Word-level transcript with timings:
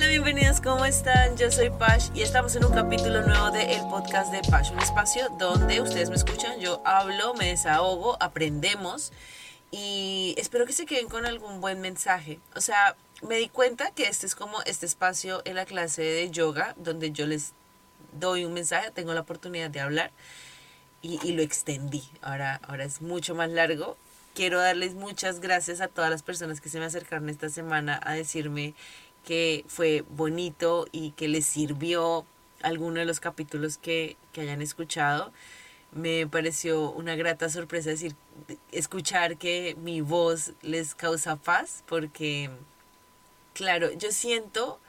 Hola, 0.00 0.08
bienvenidos, 0.08 0.62
¿cómo 0.62 0.86
están? 0.86 1.36
Yo 1.36 1.50
soy 1.50 1.68
Pash 1.68 2.08
y 2.14 2.22
estamos 2.22 2.56
en 2.56 2.64
un 2.64 2.72
capítulo 2.72 3.20
nuevo 3.20 3.50
de 3.50 3.74
el 3.74 3.82
podcast 3.82 4.32
de 4.32 4.40
Pash, 4.50 4.72
un 4.72 4.78
espacio 4.78 5.28
donde 5.38 5.82
ustedes 5.82 6.08
me 6.08 6.16
escuchan, 6.16 6.58
yo 6.58 6.80
hablo, 6.86 7.34
me 7.34 7.48
desahogo, 7.48 8.16
aprendemos 8.18 9.12
y 9.70 10.34
espero 10.38 10.64
que 10.64 10.72
se 10.72 10.86
queden 10.86 11.10
con 11.10 11.26
algún 11.26 11.60
buen 11.60 11.82
mensaje. 11.82 12.40
O 12.56 12.62
sea, 12.62 12.96
me 13.20 13.36
di 13.36 13.50
cuenta 13.50 13.90
que 13.90 14.04
este 14.04 14.24
es 14.24 14.34
como 14.34 14.62
este 14.62 14.86
espacio 14.86 15.42
en 15.44 15.56
la 15.56 15.66
clase 15.66 16.00
de 16.00 16.30
yoga 16.30 16.74
donde 16.78 17.12
yo 17.12 17.26
les 17.26 17.52
doy 18.18 18.46
un 18.46 18.54
mensaje, 18.54 18.90
tengo 18.92 19.12
la 19.12 19.20
oportunidad 19.20 19.68
de 19.68 19.80
hablar 19.80 20.12
y, 21.02 21.20
y 21.22 21.34
lo 21.34 21.42
extendí. 21.42 22.04
Ahora, 22.22 22.58
ahora 22.66 22.84
es 22.84 23.02
mucho 23.02 23.34
más 23.34 23.50
largo 23.50 23.98
quiero 24.34 24.60
darles 24.60 24.94
muchas 24.94 25.40
gracias 25.40 25.80
a 25.80 25.88
todas 25.88 26.10
las 26.10 26.22
personas 26.22 26.60
que 26.60 26.68
se 26.68 26.78
me 26.78 26.86
acercaron 26.86 27.28
esta 27.28 27.48
semana 27.48 28.00
a 28.02 28.14
decirme 28.14 28.74
que 29.24 29.64
fue 29.68 30.04
bonito 30.08 30.86
y 30.92 31.12
que 31.12 31.28
les 31.28 31.46
sirvió 31.46 32.26
alguno 32.62 33.00
de 33.00 33.06
los 33.06 33.20
capítulos 33.20 33.78
que, 33.78 34.16
que 34.32 34.42
hayan 34.42 34.62
escuchado. 34.62 35.32
Me 35.92 36.26
pareció 36.26 36.90
una 36.90 37.16
grata 37.16 37.48
sorpresa 37.48 37.90
decir, 37.90 38.14
escuchar 38.72 39.36
que 39.36 39.76
mi 39.82 40.00
voz 40.00 40.52
les 40.62 40.94
causa 40.94 41.36
paz, 41.36 41.82
porque, 41.86 42.50
claro, 43.54 43.92
yo 43.92 44.12
siento 44.12 44.80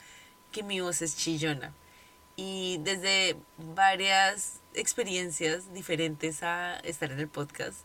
que 0.52 0.64
mi 0.64 0.80
voz 0.82 1.02
es 1.02 1.18
chillona. 1.18 1.74
Y 2.36 2.80
desde 2.82 3.36
varias 3.58 4.62
experiencias 4.74 5.74
diferentes 5.74 6.44
a 6.44 6.80
estar 6.80 7.12
en 7.12 7.20
el 7.20 7.28
podcast, 7.28 7.80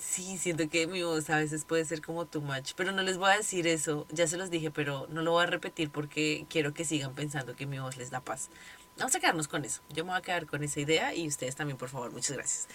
Sí, 0.00 0.38
siento 0.38 0.68
que 0.70 0.86
mi 0.86 1.02
voz 1.02 1.28
a 1.28 1.38
veces 1.38 1.64
puede 1.64 1.84
ser 1.84 2.00
como 2.00 2.24
too 2.26 2.40
much, 2.40 2.72
pero 2.76 2.92
no 2.92 3.02
les 3.02 3.18
voy 3.18 3.30
a 3.30 3.36
decir 3.36 3.66
eso, 3.66 4.06
ya 4.10 4.26
se 4.26 4.38
los 4.38 4.48
dije, 4.50 4.70
pero 4.70 5.06
no 5.10 5.22
lo 5.22 5.32
voy 5.32 5.42
a 5.42 5.46
repetir 5.46 5.90
porque 5.90 6.46
quiero 6.48 6.72
que 6.72 6.84
sigan 6.84 7.14
pensando 7.14 7.54
que 7.56 7.66
mi 7.66 7.78
voz 7.78 7.98
les 7.98 8.10
da 8.10 8.20
paz. 8.20 8.48
Vamos 8.96 9.14
a 9.14 9.20
quedarnos 9.20 9.48
con 9.48 9.64
eso, 9.64 9.82
yo 9.90 10.04
me 10.04 10.10
voy 10.10 10.18
a 10.18 10.22
quedar 10.22 10.46
con 10.46 10.62
esa 10.62 10.80
idea 10.80 11.14
y 11.14 11.26
ustedes 11.28 11.56
también, 11.56 11.76
por 11.76 11.90
favor, 11.90 12.10
muchas 12.10 12.36
gracias. 12.36 12.68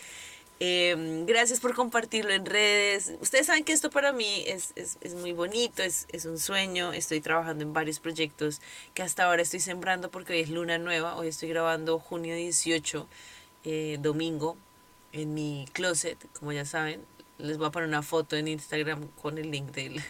Em, 0.59 1.25
gracias 1.27 1.59
por 1.59 1.75
compartirlo 1.75 2.31
en 2.33 2.45
redes. 2.45 3.13
Ustedes 3.21 3.45
saben 3.47 3.63
que 3.63 3.73
esto 3.73 3.89
para 3.91 4.11
mí 4.11 4.43
es, 4.47 4.73
es, 4.75 4.97
es 5.01 5.13
muy 5.13 5.31
bonito, 5.31 5.83
es, 5.83 6.07
es, 6.11 6.25
un 6.25 6.39
sueño. 6.39 6.93
Estoy 6.93 7.21
trabajando 7.21 7.63
en 7.63 7.73
varios 7.73 7.99
proyectos 7.99 8.59
que 8.95 9.03
hasta 9.03 9.25
ahora 9.25 9.43
estoy 9.43 9.59
sembrando 9.59 10.09
porque 10.09 10.33
hoy 10.33 10.39
es 10.39 10.49
luna 10.49 10.79
nueva. 10.79 11.15
Hoy 11.15 11.27
estoy 11.27 11.49
grabando 11.49 11.99
junio 11.99 12.35
18, 12.35 13.07
eh, 13.65 13.97
domingo, 14.01 14.57
en 15.11 15.33
mi 15.33 15.67
closet, 15.73 16.17
como 16.33 16.51
ya 16.51 16.65
saben. 16.65 17.03
Les 17.37 17.57
voy 17.57 17.67
a 17.67 17.71
poner 17.71 17.87
una 17.87 18.01
foto 18.01 18.35
en 18.35 18.47
Instagram 18.47 19.09
con 19.21 19.37
el 19.37 19.51
link 19.51 19.71
del, 19.71 20.01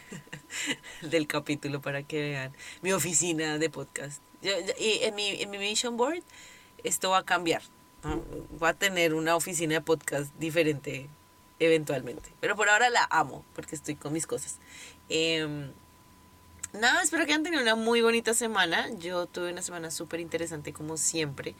del 1.02 1.28
capítulo 1.28 1.82
para 1.82 2.04
que 2.04 2.22
vean 2.22 2.54
mi 2.82 2.94
oficina 2.94 3.58
de 3.58 3.70
podcast. 3.70 4.22
y 4.42 5.00
en 5.04 5.16
mi, 5.16 5.42
en 5.42 5.50
mi 5.50 5.58
vision 5.58 5.98
board 5.98 6.24
esto 6.84 7.10
va 7.10 7.20
a 7.20 7.26
cambiar. 7.26 7.62
Va 8.62 8.70
a 8.70 8.74
tener 8.74 9.14
una 9.14 9.36
oficina 9.36 9.76
de 9.76 9.82
podcast 9.82 10.34
diferente 10.36 11.10
eventualmente. 11.60 12.32
Pero 12.40 12.56
por 12.56 12.70
ahora 12.70 12.90
la 12.90 13.08
amo 13.10 13.44
porque 13.56 13.76
estoy 13.76 13.96
con 13.96 14.14
mis 14.14 14.28
cosas. 14.28 14.60
Em, 15.10 15.72
nada, 16.74 17.02
espero 17.02 17.26
que 17.26 17.32
hayan 17.32 17.44
tenido 17.44 17.62
una 17.62 17.76
muy 17.76 18.02
bonita 18.02 18.34
semana. 18.34 18.90
Yo 19.00 19.26
tuve 19.26 19.52
una 19.52 19.62
semana 19.62 19.92
súper 19.92 20.20
interesante 20.20 20.74
como 20.74 20.98
siempre. 20.98 21.56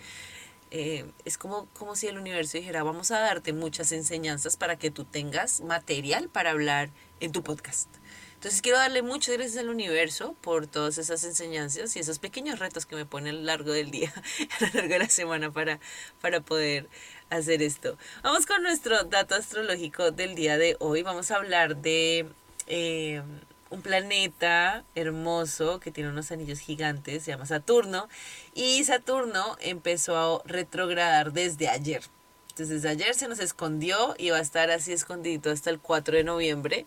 Eh, 0.72 1.06
es 1.24 1.38
como, 1.38 1.68
como 1.74 1.96
si 1.96 2.08
el 2.08 2.18
universo 2.18 2.58
dijera, 2.58 2.84
vamos 2.84 3.12
a 3.12 3.20
darte 3.20 3.54
muchas 3.54 3.92
enseñanzas 3.92 4.58
para 4.58 4.78
que 4.78 4.92
tú 4.92 5.06
tengas 5.06 5.62
material 5.62 6.30
para 6.30 6.52
hablar 6.52 6.90
en 7.20 7.32
tu 7.32 7.44
podcast. 7.44 7.88
Entonces 8.36 8.62
quiero 8.62 8.78
darle 8.78 9.02
muchas 9.02 9.36
gracias 9.36 9.58
al 9.58 9.70
universo 9.70 10.36
por 10.42 10.68
todas 10.68 11.00
esas 11.00 11.24
enseñanzas 11.24 11.96
y 11.96 12.00
esos 12.00 12.20
pequeños 12.20 12.60
retos 12.60 12.86
que 12.86 12.96
me 12.96 13.06
pone 13.06 13.32
a 13.32 13.34
lo 13.34 13.42
largo 13.42 13.72
del 13.72 13.90
día, 13.90 14.14
a 14.60 14.66
lo 14.66 14.74
largo 14.74 14.90
de 14.90 15.00
la 15.00 15.10
semana 15.10 15.52
para, 15.52 15.80
para 16.22 16.42
poder 16.42 16.88
hacer 17.32 17.64
esto. 17.64 17.98
Vamos 18.22 18.46
con 18.46 18.62
nuestro 18.62 19.06
dato 19.06 19.34
astrológico 19.34 20.12
del 20.12 20.36
día 20.36 20.58
de 20.58 20.76
hoy. 20.80 21.02
Vamos 21.02 21.32
a 21.32 21.38
hablar 21.38 21.78
de... 21.78 22.28
Eh, 22.68 23.24
un 23.70 23.82
planeta 23.82 24.84
hermoso 24.96 25.80
que 25.80 25.92
tiene 25.92 26.10
unos 26.10 26.32
anillos 26.32 26.60
gigantes, 26.60 27.24
se 27.24 27.32
llama 27.32 27.46
Saturno, 27.46 28.08
y 28.54 28.84
Saturno 28.84 29.58
empezó 29.60 30.18
a 30.18 30.42
retrogradar 30.46 31.34
desde 31.34 31.68
ayer. 31.68 32.04
Entonces 32.50 32.82
desde 32.82 32.90
ayer 32.90 33.14
se 33.14 33.28
nos 33.28 33.40
escondió 33.40 34.16
y 34.18 34.32
va 34.32 34.38
a 34.38 34.42
estar 34.42 34.72
así 34.72 34.92
escondido 34.92 35.52
hasta 35.52 35.70
el 35.70 35.80
4 35.80 36.18
de 36.18 36.24
noviembre. 36.24 36.86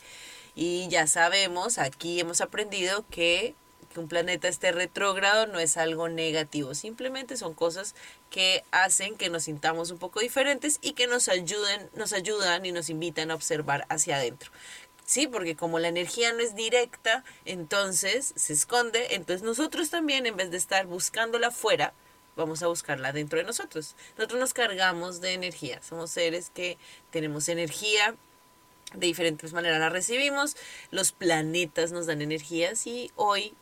Y 0.56 0.88
ya 0.88 1.06
sabemos, 1.06 1.78
aquí 1.78 2.18
hemos 2.18 2.41
aprendido 2.41 3.06
que, 3.08 3.54
que 3.92 4.00
un 4.00 4.08
planeta 4.08 4.48
esté 4.48 4.72
retrógrado 4.72 5.47
no 5.47 5.60
es 5.60 5.76
algo 5.76 6.08
negativo, 6.08 6.74
simplemente 6.74 7.36
son 7.36 7.54
cosas 7.54 7.94
que 8.30 8.64
hacen 8.72 9.14
que 9.16 9.30
nos 9.30 9.44
sintamos 9.44 9.92
un 9.92 9.98
poco 9.98 10.18
diferentes 10.18 10.78
y 10.82 10.94
que 10.94 11.06
nos 11.06 11.28
ayuden, 11.28 11.88
nos 11.94 12.12
ayudan 12.12 12.66
y 12.66 12.72
nos 12.72 12.91
invitan 12.91 13.30
a 13.30 13.36
observar 13.36 13.86
hacia 13.88 14.16
adentro. 14.16 14.50
¿Sí? 15.10 15.26
Porque 15.26 15.56
como 15.56 15.81
la 15.81 15.88
energía 15.88 16.32
no 16.32 16.38
es 16.38 16.54
directa, 16.54 17.25
entonces 17.44 18.32
se 18.37 18.53
esconde, 18.53 19.16
entonces 19.16 19.43
nosotros 19.43 19.91
también, 19.91 20.25
en 20.25 20.37
vez 20.37 20.53
de 20.53 20.56
estar 20.56 20.87
buscándola 20.87 21.48
afuera, 21.48 21.94
vamos 22.37 22.62
a 22.62 22.69
buscarla 22.69 23.12
dentro 23.12 23.41
de 23.41 23.44
nosotros. 23.44 23.97
Nosotros 24.16 24.38
nos 24.38 24.54
cargamos 24.54 25.21
de 25.21 25.32
energía, 25.32 25.82
somos 25.82 26.12
seres 26.12 26.50
que 26.50 26.78
tenemos 27.10 27.48
energía, 27.48 28.15
de 28.94 29.09
diferentes 29.09 29.53
maneras 29.53 29.81
la 29.81 29.88
recibimos, 29.88 30.56
los 30.93 31.10
planetas 31.10 31.91
nos 31.91 32.06
dan 32.06 32.22
energías 32.22 32.87
y 32.87 33.10
hoy, 33.16 33.54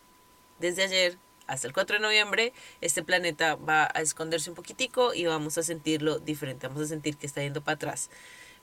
desde 0.58 0.84
ayer 0.84 1.16
hasta 1.46 1.66
el 1.66 1.72
4 1.72 1.96
de 1.96 2.02
noviembre, 2.02 2.52
este 2.82 3.02
planeta 3.02 3.54
va 3.54 3.90
a 3.94 4.02
esconderse 4.02 4.50
un 4.50 4.56
poquitico 4.56 5.14
y 5.14 5.24
vamos 5.24 5.56
a 5.56 5.62
sentirlo 5.62 6.18
diferente, 6.18 6.68
vamos 6.68 6.82
a 6.82 6.88
sentir 6.88 7.16
que 7.16 7.26
está 7.26 7.40
yendo 7.40 7.64
para 7.64 7.76
atrás. 7.76 8.10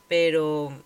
Pero 0.08 0.84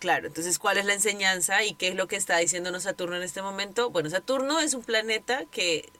Claro, 0.00 0.28
entonces, 0.28 0.58
¿cuál 0.58 0.78
es 0.78 0.86
la 0.86 0.94
enseñanza 0.94 1.62
y 1.62 1.74
qué 1.74 1.88
es 1.88 1.94
lo 1.94 2.08
que 2.08 2.16
está 2.16 2.38
diciéndonos 2.38 2.84
Saturno 2.84 3.16
en 3.16 3.22
este 3.22 3.42
momento? 3.42 3.90
Bueno, 3.90 4.08
Saturno 4.08 4.58
es 4.58 4.72
un 4.72 4.82
planeta 4.82 5.44
que 5.50 5.90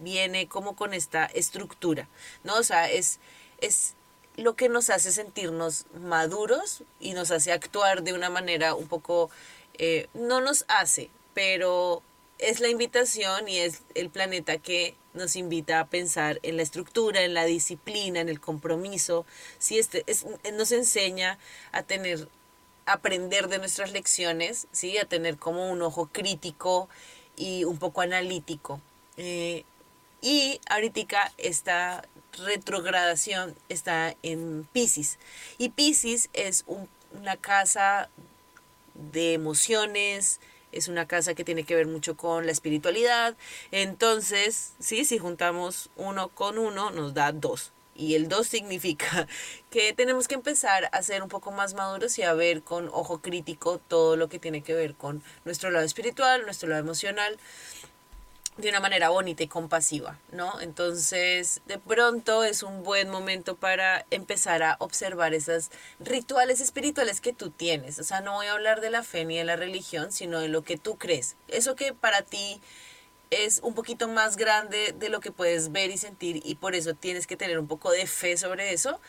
viene 0.00 0.48
como 0.48 0.74
con 0.74 0.94
esta 0.94 1.26
estructura, 1.26 2.08
¿no? 2.44 2.56
O 2.56 2.62
sea, 2.62 2.90
es, 2.90 3.20
es 3.60 3.92
lo 4.36 4.56
que 4.56 4.70
nos 4.70 4.88
hace 4.88 5.12
sentirnos 5.12 5.84
maduros 6.00 6.82
y 6.98 7.12
nos 7.12 7.30
hace 7.30 7.52
actuar 7.52 8.02
de 8.02 8.14
una 8.14 8.30
manera 8.30 8.74
un 8.74 8.88
poco, 8.88 9.28
eh, 9.76 10.08
no 10.14 10.40
nos 10.40 10.64
hace, 10.68 11.10
pero 11.34 12.02
es 12.38 12.60
la 12.60 12.68
invitación 12.70 13.48
y 13.48 13.58
es 13.58 13.82
el 13.94 14.08
planeta 14.08 14.56
que 14.56 14.96
nos 15.12 15.36
invita 15.36 15.78
a 15.78 15.88
pensar 15.88 16.40
en 16.42 16.56
la 16.56 16.62
estructura, 16.62 17.20
en 17.20 17.34
la 17.34 17.44
disciplina, 17.44 18.20
en 18.20 18.30
el 18.30 18.40
compromiso. 18.40 19.26
Sí, 19.58 19.78
este 19.78 20.04
es, 20.06 20.24
nos 20.54 20.72
enseña 20.72 21.38
a 21.72 21.82
tener 21.82 22.28
aprender 22.86 23.48
de 23.48 23.58
nuestras 23.58 23.92
lecciones, 23.92 24.66
¿sí? 24.72 24.98
a 24.98 25.04
tener 25.04 25.36
como 25.36 25.70
un 25.70 25.82
ojo 25.82 26.08
crítico 26.12 26.88
y 27.36 27.64
un 27.64 27.78
poco 27.78 28.00
analítico. 28.00 28.80
Eh, 29.16 29.64
y 30.20 30.60
ahorita 30.68 31.32
esta 31.36 32.04
retrogradación 32.32 33.54
está 33.68 34.14
en 34.22 34.68
Pisces. 34.72 35.18
Y 35.58 35.70
Pisces 35.70 36.30
es 36.32 36.64
una 37.10 37.36
casa 37.36 38.08
de 38.94 39.34
emociones, 39.34 40.40
es 40.70 40.88
una 40.88 41.06
casa 41.06 41.34
que 41.34 41.44
tiene 41.44 41.64
que 41.64 41.74
ver 41.74 41.86
mucho 41.86 42.16
con 42.16 42.46
la 42.46 42.52
espiritualidad. 42.52 43.36
Entonces, 43.70 44.72
sí, 44.78 45.04
si 45.04 45.18
juntamos 45.18 45.90
uno 45.96 46.28
con 46.28 46.58
uno, 46.58 46.90
nos 46.90 47.14
da 47.14 47.32
dos. 47.32 47.71
Y 47.94 48.14
el 48.14 48.28
2 48.28 48.46
significa 48.46 49.26
que 49.70 49.92
tenemos 49.92 50.28
que 50.28 50.34
empezar 50.34 50.88
a 50.92 51.02
ser 51.02 51.22
un 51.22 51.28
poco 51.28 51.50
más 51.50 51.74
maduros 51.74 52.18
y 52.18 52.22
a 52.22 52.32
ver 52.32 52.62
con 52.62 52.88
ojo 52.88 53.20
crítico 53.20 53.78
todo 53.78 54.16
lo 54.16 54.28
que 54.28 54.38
tiene 54.38 54.62
que 54.62 54.74
ver 54.74 54.94
con 54.94 55.22
nuestro 55.44 55.70
lado 55.70 55.84
espiritual, 55.84 56.44
nuestro 56.44 56.68
lado 56.68 56.80
emocional, 56.80 57.38
de 58.56 58.68
una 58.68 58.80
manera 58.80 59.08
bonita 59.08 59.42
y 59.42 59.48
compasiva, 59.48 60.18
¿no? 60.30 60.60
Entonces, 60.60 61.62
de 61.66 61.78
pronto 61.78 62.44
es 62.44 62.62
un 62.62 62.82
buen 62.82 63.08
momento 63.08 63.56
para 63.56 64.04
empezar 64.10 64.62
a 64.62 64.76
observar 64.78 65.32
esos 65.32 65.70
rituales 65.98 66.60
espirituales 66.60 67.22
que 67.22 67.32
tú 67.32 67.48
tienes. 67.50 67.98
O 67.98 68.04
sea, 68.04 68.20
no 68.20 68.34
voy 68.34 68.46
a 68.46 68.52
hablar 68.52 68.82
de 68.82 68.90
la 68.90 69.02
fe 69.02 69.24
ni 69.24 69.38
de 69.38 69.44
la 69.44 69.56
religión, 69.56 70.12
sino 70.12 70.38
de 70.38 70.48
lo 70.48 70.62
que 70.62 70.76
tú 70.76 70.98
crees. 70.98 71.36
Eso 71.48 71.76
que 71.76 71.94
para 71.94 72.22
ti 72.22 72.60
es 73.32 73.60
un 73.62 73.74
poquito 73.74 74.08
más 74.08 74.36
grande 74.36 74.94
de 74.98 75.08
lo 75.08 75.20
que 75.20 75.32
puedes 75.32 75.72
ver 75.72 75.90
y 75.90 75.96
sentir 75.96 76.42
y 76.44 76.54
por 76.56 76.74
eso 76.74 76.94
tienes 76.94 77.26
que 77.26 77.36
tener 77.36 77.58
un 77.58 77.66
poco 77.66 77.90
de 77.90 78.06
fe 78.06 78.36
sobre 78.36 78.72
eso. 78.72 79.00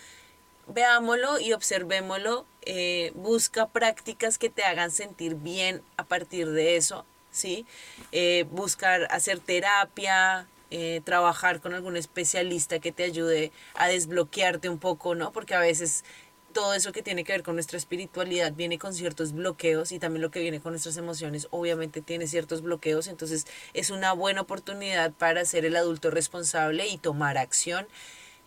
Veámoslo 0.68 1.40
y 1.40 1.52
observémoslo. 1.52 2.46
Eh, 2.62 3.12
busca 3.16 3.68
prácticas 3.68 4.38
que 4.38 4.50
te 4.50 4.64
hagan 4.64 4.92
sentir 4.92 5.36
bien 5.36 5.82
a 5.98 6.06
partir 6.06 6.50
de 6.50 6.78
eso, 6.78 7.06
¿sí? 7.32 7.66
Eh, 8.14 8.46
buscar 8.50 9.08
hacer 9.12 9.40
terapia, 9.40 10.48
eh, 10.72 11.02
trabajar 11.04 11.60
con 11.60 11.74
algún 11.74 11.98
especialista 11.98 12.80
que 12.80 12.94
te 12.94 13.04
ayude 13.04 13.52
a 13.76 13.90
desbloquearte 13.90 14.70
un 14.70 14.80
poco, 14.80 15.16
¿no? 15.16 15.34
Porque 15.34 15.54
a 15.54 15.60
veces 15.60 16.06
todo 16.54 16.74
eso 16.74 16.92
que 16.92 17.04
tiene 17.04 17.24
que 17.24 17.34
ver 17.34 17.44
con 17.44 17.56
nuestra 17.56 17.78
espiritualidad 17.78 18.54
viene 18.54 18.80
con 18.80 18.94
ciertos 18.94 19.34
bloqueos 19.34 19.92
y 19.92 20.00
también 20.00 20.22
lo 20.22 20.32
que 20.32 20.40
viene 20.40 20.62
con 20.62 20.72
nuestras 20.72 20.96
emociones 20.96 21.48
obviamente 21.52 22.02
tiene 22.02 22.28
ciertos 22.28 22.62
bloqueos, 22.62 23.08
entonces 23.08 23.46
es 23.74 23.90
una 23.90 24.14
buena 24.14 24.42
oportunidad 24.42 25.12
para 25.12 25.44
ser 25.44 25.66
el 25.66 25.76
adulto 25.76 26.12
responsable 26.12 26.88
y 26.88 26.98
tomar 26.98 27.38
acción, 27.38 27.88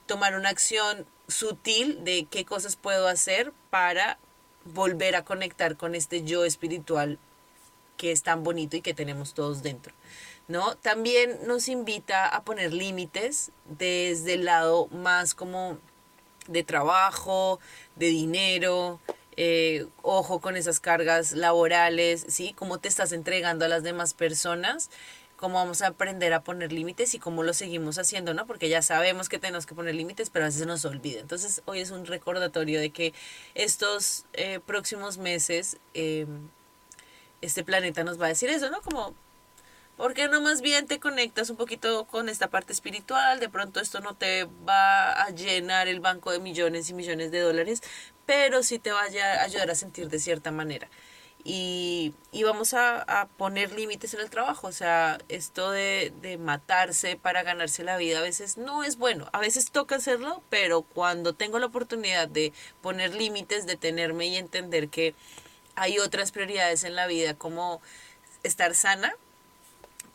tomar 0.07 0.37
una 0.37 0.49
acción 0.49 1.07
sutil 1.29 2.05
de 2.05 2.27
qué 2.31 2.45
cosas 2.45 2.77
puedo 2.77 3.09
hacer 3.09 3.53
para 3.71 4.19
volver 4.65 5.17
a 5.17 5.25
conectar 5.25 5.77
con 5.77 5.95
este 5.95 6.23
yo 6.23 6.45
espiritual 6.45 7.19
que 7.97 8.13
es 8.13 8.23
tan 8.23 8.45
bonito 8.45 8.77
y 8.77 8.83
que 8.83 8.95
tenemos 8.95 9.35
todos 9.35 9.63
dentro. 9.63 9.95
¿No? 10.49 10.77
También 10.77 11.39
nos 11.47 11.67
invita 11.67 12.29
a 12.29 12.45
poner 12.45 12.73
límites 12.73 13.51
desde 13.65 14.35
el 14.35 14.45
lado 14.45 14.87
más 14.89 15.35
como 15.35 15.79
de 16.49 16.63
trabajo, 16.63 17.61
de 17.97 18.07
dinero, 18.07 19.01
eh, 19.37 19.87
ojo 20.03 20.41
con 20.41 20.57
esas 20.57 20.81
cargas 20.81 21.33
laborales, 21.33 22.25
¿sí? 22.29 22.55
Cómo 22.57 22.79
te 22.79 22.89
estás 22.89 23.13
entregando 23.13 23.67
a 23.67 23.69
las 23.69 23.83
demás 23.83 24.15
personas, 24.15 24.91
cómo 25.37 25.57
vamos 25.57 25.83
a 25.83 25.89
aprender 25.89 26.33
a 26.33 26.43
poner 26.43 26.73
límites 26.73 27.15
y 27.15 27.19
cómo 27.19 27.43
lo 27.43 27.53
seguimos 27.53 27.99
haciendo, 27.99 28.33
¿no? 28.33 28.47
Porque 28.47 28.71
ya 28.71 28.81
sabemos 28.81 29.29
que 29.29 29.39
tenemos 29.39 29.67
que 29.67 29.75
poner 29.75 29.95
límites, 29.95 30.31
pero 30.31 30.47
a 30.47 30.49
veces 30.49 30.67
nos 30.67 30.85
olvida. 30.87 31.21
Entonces, 31.21 31.63
hoy 31.67 31.81
es 31.81 31.91
un 31.91 32.07
recordatorio 32.07 32.81
de 32.81 32.91
que 32.91 33.13
estos 33.55 34.25
eh, 34.33 34.61
próximos 34.65 35.19
meses, 35.19 35.77
em, 35.93 36.49
este 37.43 37.63
planeta 37.63 38.05
nos 38.05 38.21
va 38.21 38.27
a 38.27 38.29
decir 38.31 38.49
eso, 38.49 38.71
¿no? 38.71 38.81
Como 38.81 39.15
porque 39.97 40.29
no 40.29 40.41
más 40.41 40.61
bien 40.61 40.87
te 40.87 41.01
conectas 41.01 41.51
un 41.51 41.57
poquito 41.57 42.07
con 42.07 42.29
esta 42.29 42.49
parte 42.49 42.73
espiritual, 42.73 43.41
de 43.41 43.49
pronto 43.49 43.81
esto 43.81 44.01
no 44.01 44.15
te 44.15 44.45
va 44.69 45.13
a 45.13 45.31
llenar 45.31 45.89
el 45.89 46.01
banco 46.01 46.33
de 46.33 46.39
millones 46.39 46.91
y 46.91 46.95
millones 46.95 47.31
de 47.31 47.41
dólares, 47.41 47.83
pero 48.27 48.63
sí 48.63 48.79
te 48.79 48.93
va 48.93 49.03
a 49.03 49.43
ayudar 49.43 49.71
a 49.71 49.75
sentir 49.75 50.09
de 50.09 50.19
cierta 50.19 50.51
manera. 50.51 50.89
Y, 51.49 52.13
y 52.33 52.43
vamos 52.43 52.75
a, 52.75 53.03
a, 53.03 53.29
poner 53.29 53.71
límites 53.73 54.13
en 54.15 54.21
el 54.21 54.31
trabajo, 54.31 54.67
o 54.67 54.73
sea, 54.73 55.19
esto 55.29 55.71
de, 55.71 56.13
de 56.21 56.39
matarse 56.39 57.17
para 57.17 57.45
ganarse 57.45 57.85
la 57.85 57.97
vida 57.97 58.19
a 58.19 58.23
veces 58.23 58.57
no 58.57 58.83
es 58.83 58.97
bueno, 58.97 59.29
a 59.33 59.39
veces 59.39 59.71
toca 59.71 59.95
hacerlo, 59.95 60.43
pero 60.51 60.83
cuando 60.83 61.35
tengo 61.35 61.61
la 61.61 61.67
oportunidad 61.67 62.27
de 62.27 62.53
poner 62.83 63.15
límites, 63.15 63.65
detenerme 63.65 64.27
y 64.27 64.37
entender 64.37 64.89
que 64.89 65.15
hay 65.77 66.01
otras 66.01 66.33
prioridades 66.33 66.83
en 66.83 66.97
la 66.97 67.07
vida 67.07 67.35
como 67.35 67.81
estar 68.43 68.75
sana, 68.75 69.15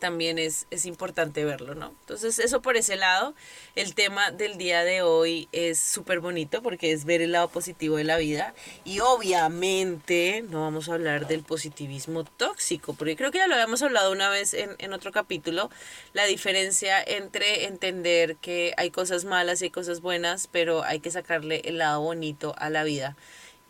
también 0.02 0.40
es, 0.40 0.66
es 0.72 0.84
importante 0.84 1.44
verlo, 1.44 1.76
¿no? 1.76 1.94
Entonces, 2.00 2.40
eso 2.40 2.60
por 2.60 2.76
ese 2.76 2.96
lado, 2.96 3.36
el 3.76 3.94
tema 3.94 4.32
del 4.32 4.58
día 4.58 4.82
de 4.82 5.00
hoy 5.02 5.48
es 5.52 5.78
súper 5.78 6.18
bonito 6.18 6.60
porque 6.60 6.90
es 6.90 7.04
ver 7.04 7.22
el 7.22 7.30
lado 7.30 7.46
positivo 7.48 7.98
de 7.98 8.02
la 8.02 8.16
vida 8.16 8.52
y 8.84 8.98
obviamente 8.98 10.44
no 10.50 10.62
vamos 10.62 10.88
a 10.88 10.94
hablar 10.94 11.28
del 11.28 11.44
positivismo 11.44 12.24
tóxico, 12.24 12.94
porque 12.94 13.14
creo 13.14 13.30
que 13.30 13.38
ya 13.38 13.46
lo 13.46 13.54
habíamos 13.54 13.80
hablado 13.82 14.10
una 14.10 14.28
vez 14.28 14.54
en, 14.54 14.70
en 14.78 14.92
otro 14.92 15.12
capítulo, 15.12 15.70
la 16.14 16.24
diferencia 16.24 17.00
entre 17.00 17.66
entender 17.66 18.34
que 18.34 18.74
hay 18.78 18.90
cosas 18.90 19.24
malas 19.24 19.62
y 19.62 19.66
hay 19.66 19.70
cosas 19.70 20.00
buenas, 20.00 20.48
pero 20.48 20.82
hay 20.82 20.98
que 20.98 21.12
sacarle 21.12 21.62
el 21.64 21.78
lado 21.78 22.00
bonito 22.00 22.56
a 22.58 22.70
la 22.70 22.82
vida. 22.82 23.16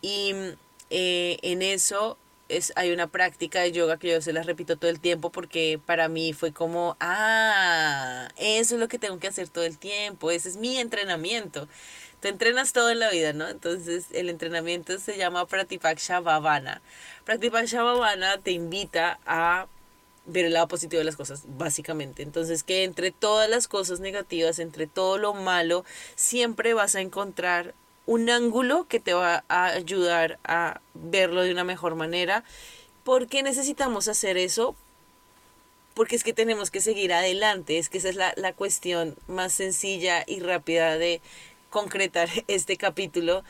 Y 0.01 0.33
eh, 0.89 1.37
en 1.43 1.61
eso 1.61 2.17
es, 2.49 2.73
hay 2.75 2.91
una 2.91 3.07
práctica 3.07 3.61
de 3.61 3.71
yoga 3.71 3.97
que 3.97 4.09
yo 4.09 4.21
se 4.21 4.33
la 4.33 4.43
repito 4.43 4.77
todo 4.77 4.89
el 4.89 4.99
tiempo 4.99 5.31
porque 5.31 5.79
para 5.85 6.07
mí 6.07 6.33
fue 6.33 6.51
como, 6.51 6.97
ah, 6.99 8.29
eso 8.37 8.75
es 8.75 8.79
lo 8.79 8.87
que 8.87 8.99
tengo 8.99 9.19
que 9.19 9.27
hacer 9.27 9.49
todo 9.49 9.63
el 9.63 9.77
tiempo, 9.77 10.31
ese 10.31 10.49
es 10.49 10.57
mi 10.57 10.77
entrenamiento. 10.77 11.67
Te 12.19 12.29
entrenas 12.29 12.71
todo 12.71 12.89
en 12.89 12.99
la 12.99 13.09
vida, 13.09 13.33
¿no? 13.33 13.49
Entonces 13.49 14.05
el 14.13 14.29
entrenamiento 14.29 14.97
se 14.97 15.17
llama 15.17 15.45
Pratipaksha 15.45 16.21
Bhavana. 16.21 16.81
Pratipaksha 17.25 17.83
Bhavana 17.83 18.37
te 18.37 18.51
invita 18.51 19.19
a 19.25 19.67
ver 20.25 20.45
el 20.45 20.53
lado 20.53 20.67
positivo 20.67 20.99
de 20.99 21.05
las 21.05 21.17
cosas, 21.17 21.43
básicamente. 21.57 22.23
Entonces, 22.23 22.63
que 22.63 22.83
entre 22.83 23.11
todas 23.11 23.49
las 23.49 23.67
cosas 23.67 23.99
negativas, 23.99 24.59
entre 24.59 24.87
todo 24.87 25.17
lo 25.17 25.33
malo, 25.33 25.83
siempre 26.15 26.73
vas 26.73 26.95
a 26.95 27.01
encontrar 27.01 27.73
un 28.05 28.29
ángulo 28.29 28.87
que 28.87 28.99
te 28.99 29.13
va 29.13 29.43
a 29.47 29.65
ayudar 29.65 30.39
a 30.43 30.81
verlo 30.93 31.41
de 31.41 31.51
una 31.51 31.63
mejor 31.63 31.95
manera. 31.95 32.43
¿Por 33.03 33.27
qué 33.27 33.43
necesitamos 33.43 34.07
hacer 34.07 34.37
eso? 34.37 34.75
Porque 35.93 36.15
es 36.15 36.23
que 36.23 36.33
tenemos 36.33 36.71
que 36.71 36.81
seguir 36.81 37.13
adelante, 37.13 37.77
es 37.77 37.89
que 37.89 37.99
esa 37.99 38.09
es 38.09 38.15
la, 38.15 38.33
la 38.35 38.53
cuestión 38.53 39.15
más 39.27 39.53
sencilla 39.53 40.23
y 40.25 40.39
rápida 40.39 40.97
de 40.97 41.21
concretar 41.69 42.29
este 42.47 42.77
capítulo. 42.77 43.43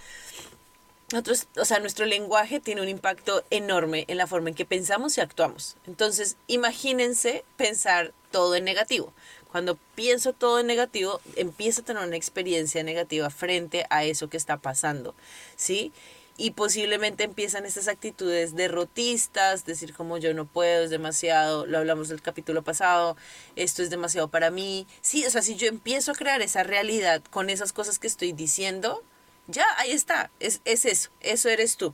Nosotros, 1.12 1.48
o 1.58 1.66
sea, 1.66 1.80
nuestro 1.80 2.06
lenguaje 2.06 2.60
tiene 2.60 2.82
un 2.82 2.90
impacto 2.90 3.44
enorme 3.52 4.06
en 4.08 4.18
la 4.18 4.26
forma 4.26 4.50
en 4.50 4.56
que 4.56 4.66
pensamos 4.66 5.18
y 5.18 5.22
actuamos. 5.22 5.78
Entonces, 5.86 6.38
imagínense 6.48 7.46
pensar 7.56 8.14
todo 8.32 8.56
en 8.56 8.64
negativo. 8.64 9.14
Cuando 9.54 9.78
pienso 9.94 10.34
todo 10.34 10.60
en 10.60 10.66
negativo, 10.66 11.22
empiezo 11.36 11.82
a 11.82 11.86
tener 11.86 12.04
una 12.04 12.16
experiencia 12.16 12.82
negativa 12.82 13.30
frente 13.30 13.86
a 13.92 14.04
eso 14.04 14.28
que 14.28 14.36
está 14.36 14.58
pasando, 14.58 15.14
¿sí? 15.56 15.92
Y 16.38 16.52
posiblemente 16.52 17.24
empiezan 17.24 17.68
estas 17.68 17.88
actitudes 17.88 18.56
derrotistas, 18.56 19.64
decir 19.64 19.94
como 19.94 20.18
yo 20.18 20.34
no 20.34 20.46
puedo, 20.46 20.86
es 20.86 20.90
demasiado, 20.90 21.68
lo 21.68 21.78
hablamos 21.78 22.10
del 22.10 22.20
capítulo 22.20 22.64
pasado, 22.64 23.16
esto 23.56 23.84
es 23.84 23.92
demasiado 23.92 24.28
para 24.28 24.50
mí. 24.50 24.88
Sí, 25.02 25.24
o 25.24 25.30
sea, 25.30 25.44
si 25.44 25.56
yo 25.56 25.68
empiezo 25.68 26.14
a 26.14 26.16
crear 26.16 26.42
esa 26.42 26.64
realidad 26.64 27.22
con 27.30 27.52
esas 27.52 27.74
cosas 27.74 28.00
que 28.00 28.08
estoy 28.08 28.32
diciendo, 28.32 29.04
ya, 29.46 29.66
ahí 29.78 29.92
está, 29.92 30.32
es, 30.40 30.62
es 30.66 30.86
eso, 30.86 31.12
eso 31.20 31.50
eres 31.50 31.78
tú. 31.78 31.94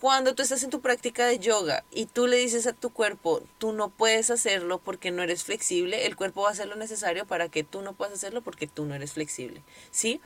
Cuando 0.00 0.34
tú 0.34 0.42
estás 0.42 0.62
en 0.62 0.68
tu 0.68 0.82
práctica 0.82 1.24
de 1.26 1.38
yoga 1.38 1.82
y 1.90 2.04
tú 2.04 2.26
le 2.26 2.36
dices 2.36 2.66
a 2.66 2.74
tu 2.74 2.90
cuerpo, 2.90 3.42
tú 3.56 3.72
no 3.72 3.88
puedes 3.88 4.30
hacerlo 4.30 4.78
porque 4.78 5.10
no 5.10 5.22
eres 5.22 5.42
flexible, 5.42 6.04
el 6.04 6.16
cuerpo 6.16 6.42
va 6.42 6.50
a 6.50 6.52
hacer 6.52 6.68
lo 6.68 6.76
necesario 6.76 7.24
para 7.26 7.48
que 7.48 7.64
tú 7.64 7.80
no 7.80 7.94
puedas 7.94 8.12
hacerlo 8.12 8.42
porque 8.42 8.66
tú 8.66 8.84
no 8.84 8.94
eres 8.94 9.14
flexible. 9.14 9.62
¿Sí? 9.90 10.20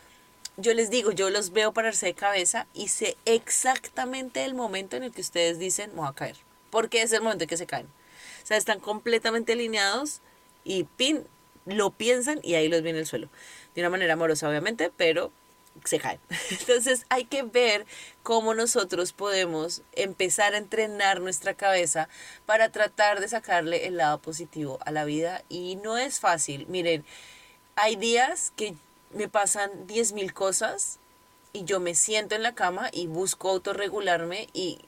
Yo 0.56 0.74
les 0.74 0.90
digo, 0.90 1.12
yo 1.12 1.30
los 1.30 1.52
veo 1.52 1.72
pararse 1.72 2.06
de 2.06 2.14
cabeza 2.14 2.66
y 2.74 2.88
sé 2.88 3.16
exactamente 3.24 4.44
el 4.44 4.54
momento 4.54 4.96
en 4.96 5.04
el 5.04 5.12
que 5.12 5.20
ustedes 5.20 5.60
dicen, 5.60 5.90
me 5.90 6.00
voy 6.00 6.08
a 6.08 6.14
caer. 6.14 6.36
Porque 6.70 7.02
es 7.02 7.12
el 7.12 7.22
momento 7.22 7.44
en 7.44 7.48
que 7.48 7.56
se 7.56 7.66
caen. 7.66 7.86
O 8.42 8.46
sea, 8.46 8.56
están 8.56 8.80
completamente 8.80 9.52
alineados 9.52 10.20
y 10.64 10.82
pin, 10.84 11.24
lo 11.64 11.90
piensan 11.92 12.40
y 12.42 12.54
ahí 12.54 12.68
los 12.68 12.82
viene 12.82 12.98
el 12.98 13.06
suelo. 13.06 13.28
De 13.76 13.82
una 13.82 13.90
manera 13.90 14.14
amorosa, 14.14 14.48
obviamente, 14.48 14.90
pero 14.96 15.30
se 15.84 15.98
cae. 15.98 16.20
Entonces 16.50 17.06
hay 17.08 17.24
que 17.24 17.42
ver 17.42 17.86
cómo 18.22 18.54
nosotros 18.54 19.12
podemos 19.12 19.82
empezar 19.92 20.54
a 20.54 20.58
entrenar 20.58 21.20
nuestra 21.20 21.54
cabeza 21.54 22.08
para 22.46 22.70
tratar 22.70 23.20
de 23.20 23.28
sacarle 23.28 23.86
el 23.86 23.96
lado 23.96 24.18
positivo 24.18 24.78
a 24.84 24.90
la 24.90 25.04
vida. 25.04 25.42
Y 25.48 25.76
no 25.76 25.98
es 25.98 26.20
fácil. 26.20 26.66
Miren, 26.68 27.04
hay 27.76 27.96
días 27.96 28.52
que 28.56 28.74
me 29.12 29.28
pasan 29.28 29.86
10.000 29.86 30.32
cosas 30.32 30.98
y 31.52 31.64
yo 31.64 31.80
me 31.80 31.94
siento 31.94 32.34
en 32.34 32.42
la 32.42 32.54
cama 32.54 32.88
y 32.92 33.06
busco 33.06 33.50
autorregularme 33.50 34.48
y 34.52 34.80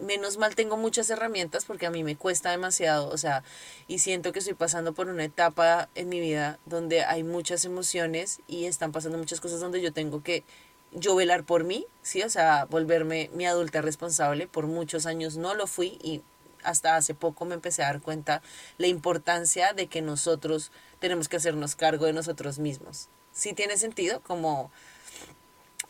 menos 0.00 0.38
mal 0.38 0.54
tengo 0.54 0.76
muchas 0.76 1.08
herramientas 1.10 1.64
porque 1.64 1.86
a 1.86 1.90
mí 1.90 2.02
me 2.02 2.16
cuesta 2.16 2.50
demasiado, 2.50 3.08
o 3.08 3.18
sea, 3.18 3.44
y 3.86 3.98
siento 3.98 4.32
que 4.32 4.40
estoy 4.40 4.54
pasando 4.54 4.92
por 4.92 5.08
una 5.08 5.24
etapa 5.24 5.88
en 5.94 6.08
mi 6.08 6.20
vida 6.20 6.58
donde 6.66 7.04
hay 7.04 7.22
muchas 7.22 7.64
emociones 7.64 8.40
y 8.46 8.64
están 8.64 8.92
pasando 8.92 9.18
muchas 9.18 9.40
cosas 9.40 9.60
donde 9.60 9.80
yo 9.80 9.92
tengo 9.92 10.22
que 10.22 10.44
yo 10.92 11.16
velar 11.16 11.44
por 11.44 11.64
mí, 11.64 11.86
sí, 12.02 12.22
o 12.22 12.30
sea, 12.30 12.66
volverme 12.66 13.30
mi 13.34 13.46
adulta 13.46 13.82
responsable. 13.82 14.46
Por 14.46 14.68
muchos 14.68 15.06
años 15.06 15.36
no 15.36 15.54
lo 15.54 15.66
fui 15.66 15.98
y 16.02 16.22
hasta 16.62 16.96
hace 16.96 17.14
poco 17.14 17.44
me 17.44 17.54
empecé 17.54 17.82
a 17.82 17.86
dar 17.86 18.00
cuenta 18.00 18.42
la 18.78 18.86
importancia 18.86 19.72
de 19.72 19.88
que 19.88 20.02
nosotros 20.02 20.70
tenemos 21.00 21.28
que 21.28 21.36
hacernos 21.36 21.74
cargo 21.74 22.06
de 22.06 22.12
nosotros 22.12 22.58
mismos. 22.60 23.08
Sí 23.32 23.54
tiene 23.54 23.76
sentido, 23.76 24.20
como 24.22 24.70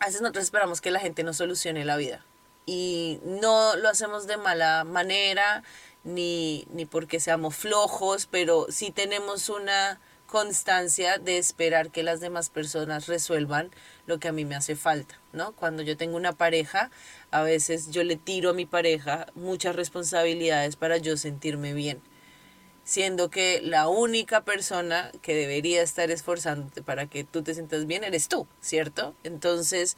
a 0.01 0.07
veces 0.07 0.23
nosotros 0.23 0.45
esperamos 0.45 0.81
que 0.81 0.91
la 0.91 1.01
gente 1.01 1.23
nos 1.23 1.37
solucione 1.37 1.85
la 1.85 1.97
vida 1.97 2.25
y 2.67 3.21
no 3.25 3.77
lo 3.77 3.89
hacemos 3.89 4.27
de 4.27 4.37
mala 4.37 4.85
manera 4.85 5.63
ni, 6.05 6.67
ni 6.71 6.87
porque 6.87 7.21
seamos 7.21 7.57
flojos, 7.57 8.27
pero 8.31 8.67
sí 8.69 8.91
tenemos 8.91 9.49
una 9.49 10.01
constancia 10.27 11.19
de 11.19 11.39
esperar 11.39 11.91
que 11.91 12.03
las 12.03 12.21
demás 12.21 12.51
personas 12.51 13.07
resuelvan 13.07 13.71
lo 14.07 14.19
que 14.19 14.29
a 14.29 14.33
mí 14.33 14.45
me 14.45 14.57
hace 14.57 14.75
falta, 14.75 15.21
¿no? 15.33 15.53
Cuando 15.53 15.83
yo 15.83 15.97
tengo 15.97 16.17
una 16.17 16.33
pareja, 16.33 16.91
a 17.31 17.43
veces 17.43 17.91
yo 17.91 18.03
le 18.05 18.17
tiro 18.17 18.51
a 18.51 18.55
mi 18.55 18.67
pareja 18.67 19.27
muchas 19.35 19.77
responsabilidades 19.77 20.77
para 20.77 20.97
yo 20.97 21.17
sentirme 21.17 21.73
bien, 21.73 22.01
siendo 22.83 23.31
que 23.31 23.61
la 23.63 23.87
única 23.87 24.45
persona 24.45 25.13
que 25.23 25.35
debería 25.35 25.83
estar 25.83 26.11
esforzándote 26.11 26.83
para 26.83 27.07
que 27.07 27.25
tú 27.25 27.43
te 27.43 27.55
sientas 27.55 27.87
bien 27.87 28.03
eres 28.03 28.29
tú, 28.29 28.49
¿cierto? 28.61 29.15
Entonces, 29.23 29.97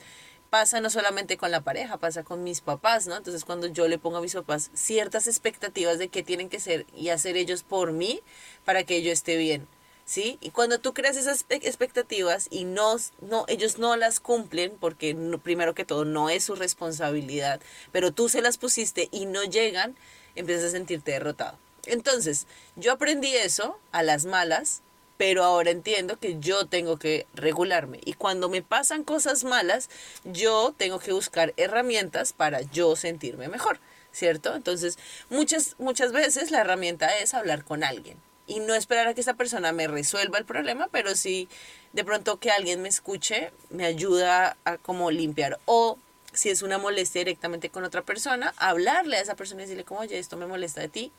pasa 0.57 0.81
no 0.81 0.89
solamente 0.89 1.37
con 1.37 1.51
la 1.51 1.61
pareja, 1.61 1.99
pasa 1.99 2.25
con 2.25 2.43
mis 2.43 2.63
papás, 2.63 3.07
¿no? 3.07 3.15
Entonces 3.15 3.45
cuando 3.45 3.67
yo 3.67 3.89
le 3.89 3.99
pongo 3.99 4.17
a 4.17 4.21
mis 4.23 4.33
papás 4.33 4.71
ciertas 4.73 5.27
expectativas 5.27 5.99
de 5.99 6.09
qué 6.09 6.23
tienen 6.23 6.49
que 6.49 6.61
ser 6.61 6.87
y 6.97 7.11
hacer 7.11 7.37
ellos 7.37 7.63
por 7.63 7.93
mí 7.93 8.23
para 8.65 8.83
que 8.85 9.03
yo 9.03 9.13
esté 9.13 9.37
bien. 9.37 9.69
¿sí? 10.07 10.39
Y 10.41 10.53
cuando 10.53 10.81
tú 10.81 10.95
creas 10.95 11.19
esas 11.19 11.45
expectativas 11.51 12.49
y 12.51 12.65
no, 12.65 12.97
no, 13.21 13.45
ellos 13.49 13.77
no 13.77 13.97
las 13.97 14.19
cumplen, 14.19 14.73
porque 14.81 15.15
primero 15.43 15.75
que 15.75 15.85
todo 15.85 16.07
no 16.07 16.31
es 16.31 16.45
su 16.45 16.55
responsabilidad, 16.55 17.61
pero 17.93 18.11
tú 18.11 18.31
se 18.31 18.41
las 18.41 18.57
pusiste 18.57 19.11
y 19.13 19.27
no 19.27 19.45
llegan, 19.45 19.95
empiezas 20.37 20.65
a 20.65 20.71
sentirte 20.71 21.11
derrotado. 21.11 21.59
Entonces, 21.85 22.47
yo 22.77 22.93
aprendí 22.93 23.37
eso 23.37 23.79
a 23.93 24.03
las 24.03 24.25
malas, 24.25 24.81
pero 25.17 25.45
ahora 25.45 25.71
entiendo 25.71 26.19
que 26.19 26.39
yo 26.39 26.67
tengo 26.67 26.99
que 26.99 27.27
regularme. 27.35 28.01
Y 28.05 28.15
cuando 28.15 28.49
me 28.49 28.63
pasan 28.63 29.05
cosas 29.05 29.45
malas, 29.45 29.89
yo 30.25 30.75
tengo 30.77 30.99
que 30.99 31.13
buscar 31.13 31.55
herramientas 31.57 32.33
para 32.33 32.63
yo 32.63 32.97
sentirme 32.97 33.49
mejor, 33.49 33.81
¿cierto? 34.13 34.55
Entonces, 34.55 34.99
muchas, 35.31 35.77
muchas 35.79 36.13
veces 36.13 36.51
la 36.51 36.61
herramienta 36.61 37.19
es 37.19 37.35
hablar 37.35 37.65
con 37.65 37.85
alguien 37.85 38.19
y 38.47 38.61
no 38.61 38.75
esperar 38.75 39.09
a 39.09 39.15
que 39.15 39.21
esa 39.21 39.35
persona 39.35 39.73
me 39.73 39.89
resuelva 39.89 40.39
el 40.39 40.45
problema, 40.45 40.89
pero 40.93 41.15
sí 41.15 41.49
de 41.93 42.05
pronto 42.05 42.39
que 42.39 42.51
alguien 42.51 42.83
me 42.83 42.89
escuche 42.89 43.51
me 43.71 43.87
ayuda 43.87 44.57
a 44.65 44.79
como 44.79 45.11
limpiar 45.11 45.59
o 45.65 45.99
si 46.37 46.51
es 46.51 46.63
una 46.63 46.79
molestia 46.79 47.21
directamente 47.21 47.71
con 47.71 47.85
otra 47.85 48.03
persona, 48.03 48.55
hablarle 48.59 49.17
a 49.17 49.21
esa 49.21 49.35
persona 49.35 49.63
y 49.63 49.65
decirle 49.65 49.85
como, 49.85 50.01
oye, 50.01 50.19
esto 50.19 50.37
me 50.37 50.47
molesta 50.47 50.83
de 50.83 50.89
ti. 50.89 51.13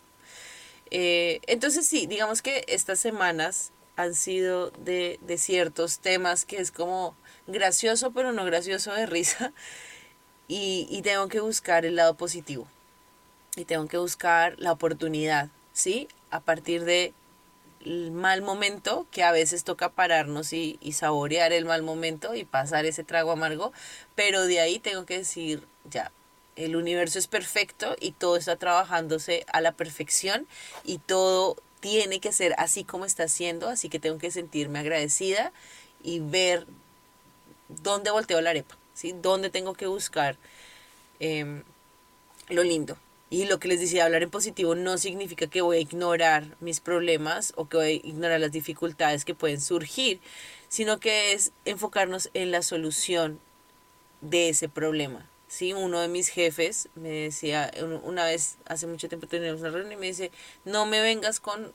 Eh, 0.91 1.41
entonces 1.47 1.87
sí, 1.87 2.05
digamos 2.05 2.41
que 2.41 2.63
estas 2.67 2.99
semanas 2.99 3.71
han 3.97 4.15
sido 4.15 4.71
de, 4.71 5.19
de 5.21 5.37
ciertos 5.37 5.99
temas 5.99 6.45
que 6.45 6.57
es 6.57 6.71
como 6.71 7.15
gracioso, 7.45 8.11
pero 8.11 8.31
no 8.31 8.45
gracioso 8.45 8.93
de 8.93 9.05
risa. 9.05 9.53
Y, 10.49 10.87
y 10.89 11.01
tengo 11.01 11.27
que 11.27 11.41
buscar 11.41 11.85
el 11.85 11.97
lado 11.97 12.13
positivo. 12.15 12.69
Y 13.57 13.65
tengo 13.65 13.85
que 13.89 13.97
buscar 13.97 14.55
la 14.57 14.71
oportunidad, 14.71 15.49
¿sí? 15.73 16.07
a 16.31 16.39
partir 16.39 16.83
de 16.85 17.13
mal 17.85 18.41
momento, 18.41 19.07
que 19.11 19.23
a 19.23 19.31
veces 19.31 19.63
toca 19.63 19.89
pararnos 19.89 20.51
y, 20.51 20.77
saborear 20.91 21.53
el 21.53 21.65
mal 21.65 21.83
momento 21.83 22.35
y 22.35 22.43
pasar 22.43 22.85
ese 22.85 23.03
trago 23.03 23.31
amargo, 23.31 23.71
pero 24.15 24.43
de 24.43 24.59
ahí 24.59 24.79
tengo 24.79 25.05
que 25.05 25.19
decir, 25.19 25.63
ya, 25.89 26.11
el 26.55 26.75
universo 26.75 27.19
es 27.19 27.27
perfecto 27.27 27.95
y 27.99 28.11
todo 28.11 28.35
está 28.35 28.55
trabajándose 28.55 29.45
a 29.53 29.61
la 29.61 29.71
perfección 29.71 30.47
y 30.83 30.97
todo 30.97 31.55
tiene 31.89 32.20
que 32.20 32.34
ser 32.34 32.53
así 32.58 32.84
como 32.84 33.06
está 33.06 33.29
siendo, 33.29 33.70
así 33.70 33.88
que 33.88 33.98
tengo 33.98 34.17
que 34.17 34.29
sentirme 34.29 34.79
agradecida 34.79 35.53
y 36.03 36.20
ver 36.20 36.67
dónde 37.70 38.12
volteo 38.12 38.41
la 38.41 38.50
arepa, 38.50 38.77
¿sí? 38.94 39.15
dónde 39.22 39.50
tengo 39.50 39.74
que 39.74 39.88
buscar 39.88 40.38
eh, 41.22 41.63
lo 42.50 42.63
lindo. 42.63 42.98
Y 43.29 43.46
lo 43.46 43.60
que 43.60 43.70
les 43.70 43.79
decía, 43.79 44.03
hablar 44.03 44.24
en 44.24 44.29
positivo 44.29 44.75
no 44.75 44.98
significa 44.98 45.48
que 45.48 45.62
voy 45.62 45.77
a 45.77 45.79
ignorar 45.79 46.58
mis 46.60 46.82
problemas 46.82 47.53
o 47.56 47.70
que 47.70 47.77
voy 47.77 47.86
a 47.86 47.91
ignorar 47.91 48.41
las 48.41 48.51
dificultades 48.51 49.24
que 49.24 49.34
pueden 49.34 49.62
surgir, 49.62 50.20
sino 50.67 51.00
que 51.00 51.32
es 51.32 51.53
enfocarnos 51.63 52.29
en 52.34 52.51
la 52.51 52.62
solución 52.62 53.39
de 54.20 54.50
ese 54.50 54.67
problema. 54.67 55.25
¿Sí? 55.47 55.73
Uno 55.73 55.99
de 55.99 56.07
mis 56.07 56.29
jefes 56.29 56.89
me 56.95 57.09
decía, 57.09 57.71
una 58.03 58.25
vez, 58.25 58.57
hace 58.65 58.87
mucho 58.87 59.07
tiempo 59.07 59.27
teníamos 59.27 59.61
una 59.61 59.69
reunión 59.69 59.93
y 59.93 59.97
me 59.97 60.07
dice, 60.07 60.31
no 60.65 60.85
me 60.85 61.01
vengas 61.01 61.39
con, 61.39 61.71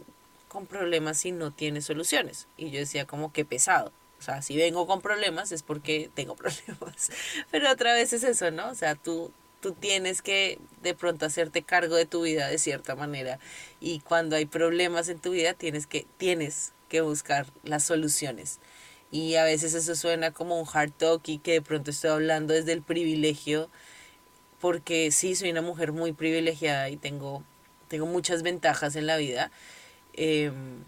con 0.49 0.67
problemas 0.67 1.19
si 1.19 1.33
no 1.33 1.53
tienes 1.53 1.87
soluciones. 1.87 2.49
Y 2.57 2.71
yo 2.71 2.79
decía, 2.81 3.07
como 3.07 3.33
que 3.33 3.45
pesado. 3.45 3.93
O 4.19 4.23
sea, 4.23 4.41
si 4.41 4.57
vengo 4.57 4.87
con 4.87 5.01
problemas 5.01 5.51
es 5.51 5.63
porque 5.63 6.11
tengo 6.15 6.37
problemas. 6.37 7.11
Pero 7.51 7.71
otra 7.71 7.93
vez 7.95 8.13
es 8.13 8.23
eso, 8.23 8.51
¿no? 8.51 8.71
O 8.71 8.75
sea, 8.75 8.95
tú 8.95 9.33
tú 9.63 9.73
tienes 9.73 10.21
que 10.23 10.59
de 10.83 10.93
pronto 10.93 11.25
hacerte 11.25 11.63
cargo 11.63 11.95
de 11.95 12.05
tu 12.05 12.23
vida 12.23 12.49
de 12.49 12.59
cierta 12.59 12.97
manera 12.97 13.39
y 13.81 14.01
cuando 14.01 14.35
hay 14.35 14.45
problemas 14.45 15.09
en 15.09 15.21
tu 15.21 15.31
vida 15.31 15.55
tienes 15.55 15.87
que 15.87 16.05
tienes 16.19 16.73
que 16.89 17.01
buscar 17.01 17.47
las 17.63 17.85
soluciones 17.85 18.59
y 19.13 19.37
a 19.37 19.45
veces 19.45 19.75
eso 19.75 19.95
suena 19.95 20.33
como 20.33 20.61
un 20.61 20.67
hard 20.73 20.93
talk 20.93 21.29
y 21.29 21.39
que 21.39 21.53
de 21.53 21.63
pronto 21.63 21.93
estoy 21.93 22.11
hablando 22.11 22.55
desde 22.55 22.73
el 22.73 22.83
privilegio 22.83 23.71
porque 24.61 25.13
sí 25.13 25.37
soy 25.37 25.51
una 25.51 25.63
mujer 25.63 25.93
muy 25.93 26.13
privilegiada 26.13 26.89
y 26.91 26.97
tengo 26.97 27.45
tengo 27.89 28.07
muchas 28.07 28.43
ventajas 28.43 28.97
en 28.97 29.07
la 29.07 29.19
vida 29.19 29.53
em, 30.15 30.83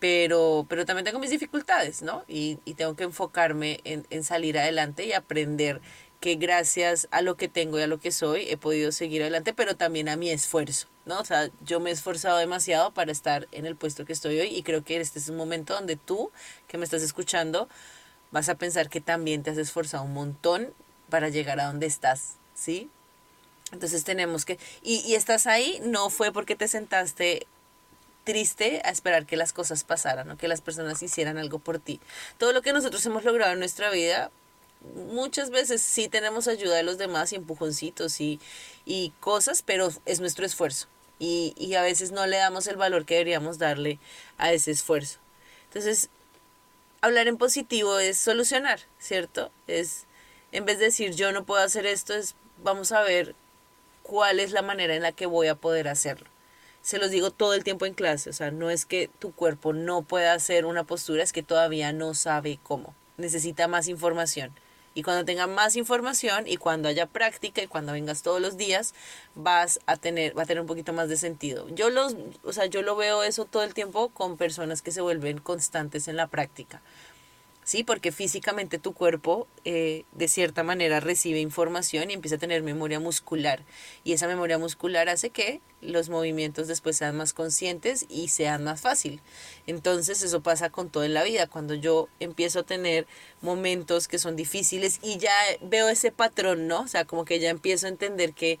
pero, 0.00 0.66
pero 0.68 0.84
también 0.84 1.04
tengo 1.04 1.20
mis 1.20 1.30
dificultades, 1.30 2.02
¿no? 2.02 2.24
Y, 2.26 2.58
y 2.64 2.74
tengo 2.74 2.96
que 2.96 3.04
enfocarme 3.04 3.78
en, 3.84 4.04
en 4.10 4.24
salir 4.24 4.58
adelante 4.58 5.06
y 5.06 5.12
aprender 5.12 5.80
que 6.18 6.34
gracias 6.34 7.06
a 7.12 7.22
lo 7.22 7.36
que 7.36 7.48
tengo 7.48 7.78
y 7.78 7.82
a 7.82 7.86
lo 7.86 8.00
que 8.00 8.10
soy 8.10 8.48
he 8.48 8.56
podido 8.56 8.90
seguir 8.90 9.22
adelante, 9.22 9.54
pero 9.54 9.76
también 9.76 10.08
a 10.08 10.16
mi 10.16 10.30
esfuerzo, 10.30 10.88
¿no? 11.04 11.20
O 11.20 11.24
sea, 11.24 11.50
yo 11.64 11.80
me 11.80 11.90
he 11.90 11.92
esforzado 11.92 12.38
demasiado 12.38 12.92
para 12.92 13.12
estar 13.12 13.48
en 13.52 13.66
el 13.66 13.76
puesto 13.76 14.04
que 14.04 14.12
estoy 14.12 14.38
hoy 14.40 14.48
y 14.48 14.62
creo 14.62 14.84
que 14.84 15.00
este 15.00 15.18
es 15.18 15.28
un 15.28 15.36
momento 15.36 15.74
donde 15.74 15.96
tú, 15.96 16.30
que 16.68 16.78
me 16.78 16.84
estás 16.84 17.02
escuchando, 17.02 17.68
vas 18.30 18.48
a 18.48 18.54
pensar 18.54 18.88
que 18.88 19.00
también 19.00 19.42
te 19.42 19.50
has 19.50 19.58
esforzado 19.58 20.04
un 20.04 20.14
montón 20.14 20.72
para 21.10 21.28
llegar 21.28 21.60
a 21.60 21.66
donde 21.66 21.86
estás, 21.86 22.34
¿sí? 22.54 22.90
Entonces 23.72 24.04
tenemos 24.04 24.44
que, 24.44 24.58
y, 24.82 25.00
y 25.00 25.14
estás 25.14 25.46
ahí, 25.46 25.80
no 25.84 26.10
fue 26.10 26.32
porque 26.32 26.56
te 26.56 26.68
sentaste 26.68 27.46
triste 28.24 28.80
a 28.84 28.90
esperar 28.90 29.26
que 29.26 29.36
las 29.36 29.52
cosas 29.52 29.84
pasaran 29.84 30.30
o 30.30 30.36
que 30.36 30.48
las 30.48 30.60
personas 30.60 31.02
hicieran 31.02 31.38
algo 31.38 31.58
por 31.58 31.78
ti. 31.78 32.00
Todo 32.38 32.52
lo 32.52 32.62
que 32.62 32.72
nosotros 32.72 33.04
hemos 33.06 33.24
logrado 33.24 33.52
en 33.52 33.58
nuestra 33.58 33.90
vida 33.90 34.30
muchas 34.94 35.50
veces 35.50 35.82
sí 35.82 36.08
tenemos 36.08 36.48
ayuda 36.48 36.76
de 36.76 36.82
los 36.82 36.98
demás 36.98 37.32
y 37.32 37.36
empujoncitos 37.36 38.20
y, 38.20 38.40
y 38.84 39.12
cosas, 39.20 39.62
pero 39.62 39.90
es 40.06 40.20
nuestro 40.20 40.44
esfuerzo. 40.44 40.88
Y, 41.18 41.54
y, 41.56 41.74
a 41.74 41.82
veces 41.82 42.10
no 42.10 42.26
le 42.26 42.36
damos 42.36 42.66
el 42.66 42.76
valor 42.76 43.04
que 43.04 43.14
deberíamos 43.14 43.58
darle 43.58 44.00
a 44.38 44.52
ese 44.52 44.72
esfuerzo. 44.72 45.20
Entonces, 45.66 46.10
hablar 47.00 47.28
en 47.28 47.36
positivo 47.36 47.98
es 47.98 48.18
solucionar, 48.18 48.80
¿cierto? 48.98 49.50
Es, 49.66 50.06
en 50.50 50.64
vez 50.64 50.78
de 50.78 50.86
decir 50.86 51.14
yo 51.14 51.32
no 51.32 51.44
puedo 51.44 51.62
hacer 51.62 51.86
esto, 51.86 52.14
es 52.14 52.34
vamos 52.62 52.92
a 52.92 53.02
ver 53.02 53.34
cuál 54.02 54.40
es 54.40 54.52
la 54.52 54.62
manera 54.62 54.94
en 54.94 55.02
la 55.02 55.12
que 55.12 55.26
voy 55.26 55.48
a 55.48 55.54
poder 55.54 55.88
hacerlo. 55.88 56.28
Se 56.80 56.98
los 56.98 57.10
digo 57.10 57.30
todo 57.30 57.54
el 57.54 57.62
tiempo 57.64 57.86
en 57.86 57.94
clase, 57.94 58.30
o 58.30 58.32
sea, 58.32 58.50
no 58.50 58.70
es 58.70 58.86
que 58.86 59.08
tu 59.18 59.32
cuerpo 59.32 59.72
no 59.72 60.02
pueda 60.02 60.32
hacer 60.32 60.64
una 60.64 60.84
postura, 60.84 61.22
es 61.22 61.32
que 61.32 61.42
todavía 61.42 61.92
no 61.92 62.14
sabe 62.14 62.58
cómo, 62.62 62.94
necesita 63.16 63.68
más 63.68 63.88
información. 63.88 64.52
Y 64.94 65.02
cuando 65.02 65.24
tenga 65.24 65.46
más 65.46 65.76
información 65.76 66.46
y 66.46 66.56
cuando 66.56 66.88
haya 66.88 67.06
práctica 67.06 67.62
y 67.62 67.66
cuando 67.66 67.92
vengas 67.92 68.22
todos 68.22 68.40
los 68.40 68.56
días, 68.56 68.94
vas 69.34 69.80
a 69.86 69.96
tener, 69.96 70.36
va 70.36 70.42
a 70.42 70.46
tener 70.46 70.60
un 70.60 70.66
poquito 70.66 70.92
más 70.92 71.08
de 71.08 71.16
sentido. 71.16 71.68
Yo 71.70 71.90
los, 71.90 72.16
o 72.44 72.52
sea, 72.52 72.66
yo 72.66 72.82
lo 72.82 72.96
veo 72.96 73.22
eso 73.22 73.44
todo 73.44 73.62
el 73.62 73.74
tiempo 73.74 74.10
con 74.10 74.36
personas 74.36 74.82
que 74.82 74.90
se 74.90 75.00
vuelven 75.00 75.38
constantes 75.38 76.08
en 76.08 76.16
la 76.16 76.26
práctica. 76.26 76.82
¿Sí? 77.64 77.84
Porque 77.84 78.12
físicamente 78.12 78.78
tu 78.78 78.92
cuerpo 78.92 79.46
eh, 79.64 80.04
de 80.12 80.28
cierta 80.28 80.62
manera 80.62 81.00
recibe 81.00 81.40
información 81.40 82.10
y 82.10 82.14
empieza 82.14 82.36
a 82.36 82.38
tener 82.38 82.62
memoria 82.62 83.00
muscular. 83.00 83.62
Y 84.04 84.12
esa 84.12 84.26
memoria 84.26 84.58
muscular 84.58 85.08
hace 85.08 85.30
que 85.30 85.60
los 85.80 86.08
movimientos 86.08 86.68
después 86.68 86.96
sean 86.96 87.16
más 87.16 87.32
conscientes 87.32 88.06
y 88.08 88.28
sean 88.28 88.64
más 88.64 88.80
fácil. 88.80 89.20
Entonces 89.66 90.22
eso 90.22 90.42
pasa 90.42 90.70
con 90.70 90.90
todo 90.90 91.04
en 91.04 91.14
la 91.14 91.22
vida. 91.22 91.46
Cuando 91.46 91.74
yo 91.74 92.08
empiezo 92.20 92.60
a 92.60 92.64
tener 92.64 93.06
momentos 93.40 94.08
que 94.08 94.18
son 94.18 94.36
difíciles 94.36 94.98
y 95.02 95.18
ya 95.18 95.34
veo 95.60 95.88
ese 95.88 96.10
patrón, 96.12 96.66
¿no? 96.66 96.82
O 96.82 96.88
sea, 96.88 97.04
como 97.04 97.24
que 97.24 97.38
ya 97.38 97.50
empiezo 97.50 97.86
a 97.86 97.90
entender 97.90 98.32
que 98.32 98.58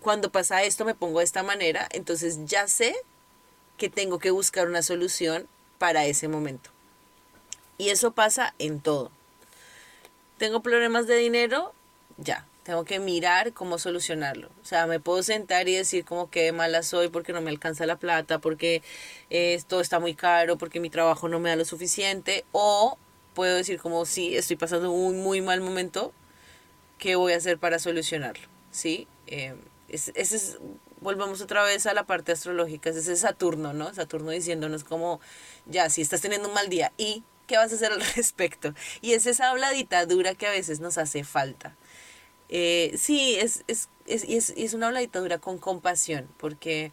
cuando 0.00 0.32
pasa 0.32 0.64
esto 0.64 0.84
me 0.84 0.94
pongo 0.94 1.20
de 1.20 1.24
esta 1.24 1.42
manera, 1.42 1.88
entonces 1.92 2.40
ya 2.44 2.66
sé 2.66 2.94
que 3.78 3.88
tengo 3.88 4.18
que 4.18 4.30
buscar 4.30 4.68
una 4.68 4.82
solución 4.82 5.48
para 5.78 6.06
ese 6.06 6.28
momento. 6.28 6.71
Y 7.82 7.90
eso 7.90 8.12
pasa 8.12 8.54
en 8.60 8.78
todo. 8.78 9.10
Tengo 10.38 10.62
problemas 10.62 11.08
de 11.08 11.16
dinero, 11.16 11.74
ya, 12.16 12.46
tengo 12.62 12.84
que 12.84 13.00
mirar 13.00 13.52
cómo 13.54 13.76
solucionarlo. 13.76 14.50
O 14.62 14.64
sea, 14.64 14.86
me 14.86 15.00
puedo 15.00 15.24
sentar 15.24 15.68
y 15.68 15.74
decir 15.74 16.04
como 16.04 16.30
que 16.30 16.52
mala 16.52 16.84
soy 16.84 17.08
porque 17.08 17.32
no 17.32 17.40
me 17.40 17.50
alcanza 17.50 17.84
la 17.84 17.96
plata, 17.96 18.38
porque 18.38 18.84
esto 19.30 19.80
está 19.80 19.98
muy 19.98 20.14
caro, 20.14 20.58
porque 20.58 20.78
mi 20.78 20.90
trabajo 20.90 21.28
no 21.28 21.40
me 21.40 21.48
da 21.48 21.56
lo 21.56 21.64
suficiente. 21.64 22.44
O 22.52 22.98
puedo 23.34 23.56
decir 23.56 23.80
como 23.80 24.06
sí, 24.06 24.36
estoy 24.36 24.54
pasando 24.54 24.92
un 24.92 25.20
muy 25.20 25.40
mal 25.40 25.60
momento, 25.60 26.12
¿qué 26.98 27.16
voy 27.16 27.32
a 27.32 27.38
hacer 27.38 27.58
para 27.58 27.80
solucionarlo? 27.80 28.46
¿Sí? 28.70 29.08
Eh, 29.26 29.56
ese 29.88 30.12
es, 30.14 30.58
volvemos 31.00 31.40
otra 31.40 31.64
vez 31.64 31.86
a 31.86 31.94
la 31.94 32.04
parte 32.04 32.30
astrológica, 32.30 32.90
ese 32.90 33.12
es 33.12 33.18
Saturno, 33.18 33.72
¿no? 33.72 33.92
Saturno 33.92 34.30
diciéndonos 34.30 34.84
como, 34.84 35.20
ya, 35.66 35.90
si 35.90 36.00
estás 36.00 36.20
teniendo 36.20 36.46
un 36.46 36.54
mal 36.54 36.68
día 36.68 36.92
y 36.96 37.24
¿qué 37.52 37.58
vas 37.58 37.70
a 37.70 37.74
hacer 37.74 37.92
al 37.92 38.00
respecto? 38.16 38.72
Y 39.02 39.12
es 39.12 39.26
esa 39.26 39.50
habladita 39.50 40.06
dura 40.06 40.34
que 40.34 40.46
a 40.46 40.50
veces 40.50 40.80
nos 40.80 40.96
hace 40.96 41.22
falta. 41.22 41.76
Eh, 42.48 42.94
sí, 42.96 43.34
es, 43.34 43.62
es, 43.66 43.90
es, 44.06 44.24
es, 44.24 44.54
es 44.56 44.72
una 44.72 44.86
habladita 44.86 45.20
dura 45.20 45.36
con 45.36 45.58
compasión, 45.58 46.28
porque 46.38 46.92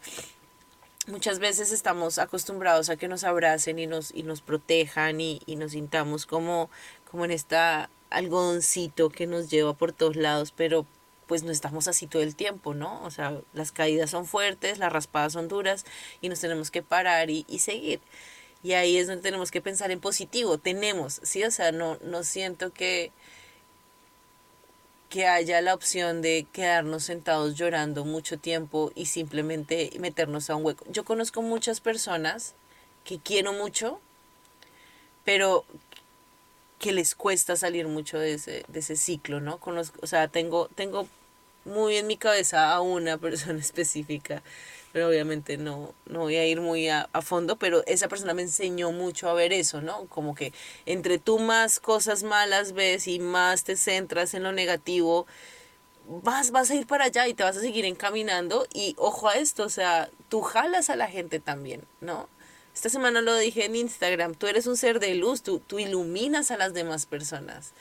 muchas 1.06 1.38
veces 1.38 1.72
estamos 1.72 2.18
acostumbrados 2.18 2.90
a 2.90 2.96
que 2.96 3.08
nos 3.08 3.24
abracen 3.24 3.78
y 3.78 3.86
nos, 3.86 4.14
y 4.14 4.22
nos 4.22 4.42
protejan 4.42 5.22
y, 5.22 5.40
y 5.46 5.56
nos 5.56 5.72
sintamos 5.72 6.26
como, 6.26 6.68
como 7.10 7.24
en 7.24 7.30
esta 7.30 7.88
algodoncito 8.10 9.08
que 9.08 9.26
nos 9.26 9.48
lleva 9.48 9.72
por 9.72 9.92
todos 9.92 10.16
lados, 10.16 10.52
pero 10.54 10.84
pues 11.26 11.42
no 11.42 11.52
estamos 11.52 11.88
así 11.88 12.06
todo 12.06 12.20
el 12.20 12.36
tiempo, 12.36 12.74
¿no? 12.74 13.02
O 13.04 13.10
sea, 13.10 13.40
las 13.54 13.72
caídas 13.72 14.10
son 14.10 14.26
fuertes, 14.26 14.76
las 14.78 14.92
raspadas 14.92 15.32
son 15.32 15.48
duras 15.48 15.86
y 16.20 16.28
nos 16.28 16.40
tenemos 16.40 16.70
que 16.70 16.82
parar 16.82 17.30
y, 17.30 17.46
y 17.48 17.60
seguir. 17.60 18.00
Y 18.62 18.72
ahí 18.72 18.98
es 18.98 19.06
donde 19.06 19.22
tenemos 19.22 19.50
que 19.50 19.60
pensar 19.60 19.90
en 19.90 20.00
positivo. 20.00 20.58
Tenemos, 20.58 21.20
¿sí? 21.22 21.42
O 21.44 21.50
sea, 21.50 21.72
no, 21.72 21.96
no 22.02 22.22
siento 22.24 22.72
que, 22.72 23.10
que 25.08 25.26
haya 25.26 25.60
la 25.62 25.74
opción 25.74 26.20
de 26.20 26.46
quedarnos 26.52 27.04
sentados 27.04 27.54
llorando 27.54 28.04
mucho 28.04 28.38
tiempo 28.38 28.92
y 28.94 29.06
simplemente 29.06 29.90
meternos 29.98 30.50
a 30.50 30.56
un 30.56 30.66
hueco. 30.66 30.84
Yo 30.90 31.04
conozco 31.04 31.40
muchas 31.42 31.80
personas 31.80 32.54
que 33.04 33.18
quiero 33.18 33.52
mucho, 33.54 33.98
pero 35.24 35.64
que 36.78 36.92
les 36.92 37.14
cuesta 37.14 37.56
salir 37.56 37.88
mucho 37.88 38.18
de 38.18 38.34
ese, 38.34 38.64
de 38.68 38.80
ese 38.80 38.96
ciclo, 38.96 39.40
¿no? 39.40 39.58
Conozco, 39.58 39.98
o 40.02 40.06
sea, 40.06 40.28
tengo, 40.28 40.68
tengo 40.74 41.06
muy 41.64 41.96
en 41.96 42.06
mi 42.06 42.16
cabeza 42.16 42.72
a 42.72 42.80
una 42.80 43.18
persona 43.18 43.58
específica 43.60 44.42
pero 44.92 45.08
obviamente 45.08 45.56
no, 45.56 45.94
no 46.06 46.20
voy 46.20 46.36
a 46.36 46.46
ir 46.46 46.60
muy 46.60 46.88
a, 46.88 47.08
fondo, 47.22 47.56
pero 47.56 47.84
esa 47.86 48.08
persona 48.08 48.34
me 48.34 48.42
enseñó 48.42 48.92
mucho 48.92 49.28
a 49.28 49.34
ver 49.34 49.52
eso, 49.52 49.80
¿no? 49.80 50.06
Como 50.06 50.34
que 50.34 50.52
entre 50.86 51.18
tú 51.18 51.38
más 51.38 51.80
cosas 51.80 52.22
malas 52.22 52.72
ves 52.72 53.06
y 53.06 53.18
más 53.18 53.64
te 53.64 53.76
centras 53.76 54.34
en 54.34 54.42
lo 54.42 54.52
negativo, 54.52 55.26
vas, 56.06 56.50
vas 56.50 56.70
a 56.70 56.74
ir 56.74 56.86
para 56.86 57.04
allá 57.04 57.28
y 57.28 57.34
te 57.34 57.44
vas 57.44 57.56
a 57.56 57.60
seguir 57.60 57.84
encaminando 57.84 58.66
y 58.72 58.94
ojo 58.98 59.28
a 59.28 59.34
esto, 59.34 59.64
o 59.64 59.68
sea, 59.68 60.10
tú 60.28 60.40
jalas 60.42 60.90
a 60.90 60.96
la 60.96 61.06
gente 61.08 61.38
también, 61.38 61.84
¿no? 62.00 62.28
Esta 62.74 62.88
semana 62.88 63.20
lo 63.20 63.36
dije 63.36 63.64
en 63.64 63.76
Instagram, 63.76 64.34
tú 64.34 64.46
eres 64.46 64.66
un 64.66 64.76
ser 64.76 65.00
de 65.00 65.14
luz, 65.14 65.42
tú, 65.42 65.60
tú 65.60 65.78
iluminas 65.78 66.50
a 66.50 66.56
las 66.56 66.72
demás 66.72 67.04
personas. 67.04 67.72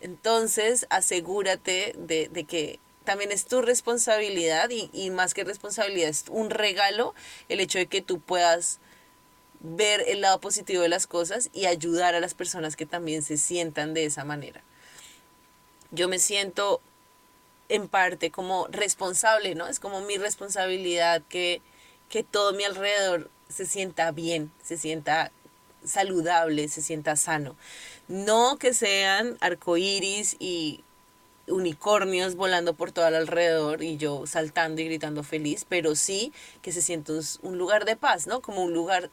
Entonces, 0.00 0.86
asegúrate 0.90 1.94
de, 1.98 2.28
de 2.28 2.44
que 2.44 2.80
también 3.08 3.32
es 3.32 3.46
tu 3.46 3.62
responsabilidad 3.62 4.68
y, 4.68 5.08
más 5.08 5.32
que 5.32 5.42
responsabilidad 5.42 6.10
es 6.10 6.26
un 6.28 6.50
regalo 6.50 7.14
el 7.48 7.58
hecho 7.58 7.78
de 7.78 7.86
que 7.86 8.02
tú 8.02 8.20
puedas 8.20 8.80
ver 9.60 10.04
el 10.08 10.20
lado 10.20 10.42
positivo 10.42 10.82
de 10.82 10.90
las 10.90 11.06
cosas 11.06 11.48
y 11.54 11.64
ayudar 11.64 12.14
a 12.14 12.20
las 12.20 12.34
personas 12.34 12.76
que 12.76 12.84
también 12.84 13.22
se 13.22 13.38
sientan 13.38 13.94
de 13.94 14.04
esa 14.04 14.26
manera. 14.26 14.62
Yo 15.90 16.06
me 16.06 16.18
siento 16.18 16.82
en 17.70 17.88
parte 17.88 18.30
como 18.30 18.66
responsable, 18.66 19.54
¿no? 19.54 19.68
Es 19.68 19.80
como 19.80 20.02
mi 20.02 20.18
responsabilidad 20.18 21.22
que, 21.30 21.62
que 22.10 22.22
todo 22.22 22.52
mi 22.52 22.64
alrededor 22.64 23.30
se 23.48 23.64
sienta 23.64 24.10
bien, 24.10 24.52
se 24.62 24.76
sienta 24.76 25.32
saludable, 25.82 26.68
se 26.68 26.82
sienta 26.82 27.16
sano. 27.16 27.56
No 28.06 28.58
que 28.58 28.74
sean 28.74 29.38
arcoíris 29.40 30.36
y 30.38 30.84
unicornios 31.50 32.34
volando 32.34 32.74
por 32.74 32.92
todo 32.92 33.06
alrededor 33.06 33.82
y 33.82 33.96
yo 33.96 34.26
saltando 34.26 34.80
y 34.80 34.86
gritando 34.86 35.22
feliz, 35.22 35.66
pero 35.68 35.94
sí 35.94 36.32
que 36.62 36.72
se 36.72 36.82
siente 36.82 37.12
un 37.42 37.58
lugar 37.58 37.84
de 37.84 37.96
paz, 37.96 38.26
¿no? 38.26 38.40
Como 38.40 38.62
un 38.62 38.72
lugar 38.72 39.10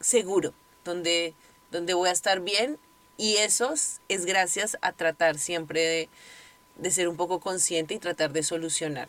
seguro, 0.00 0.52
donde, 0.84 1.34
donde 1.70 1.94
voy 1.94 2.08
a 2.08 2.12
estar 2.12 2.40
bien 2.40 2.78
y 3.16 3.36
eso 3.36 3.74
es 4.08 4.26
gracias 4.26 4.78
a 4.80 4.92
tratar 4.92 5.38
siempre 5.38 6.08
de 6.76 6.90
ser 6.90 7.08
un 7.08 7.16
poco 7.16 7.40
consciente 7.40 7.94
y 7.94 7.98
tratar 7.98 8.32
de 8.32 8.42
solucionar 8.42 9.08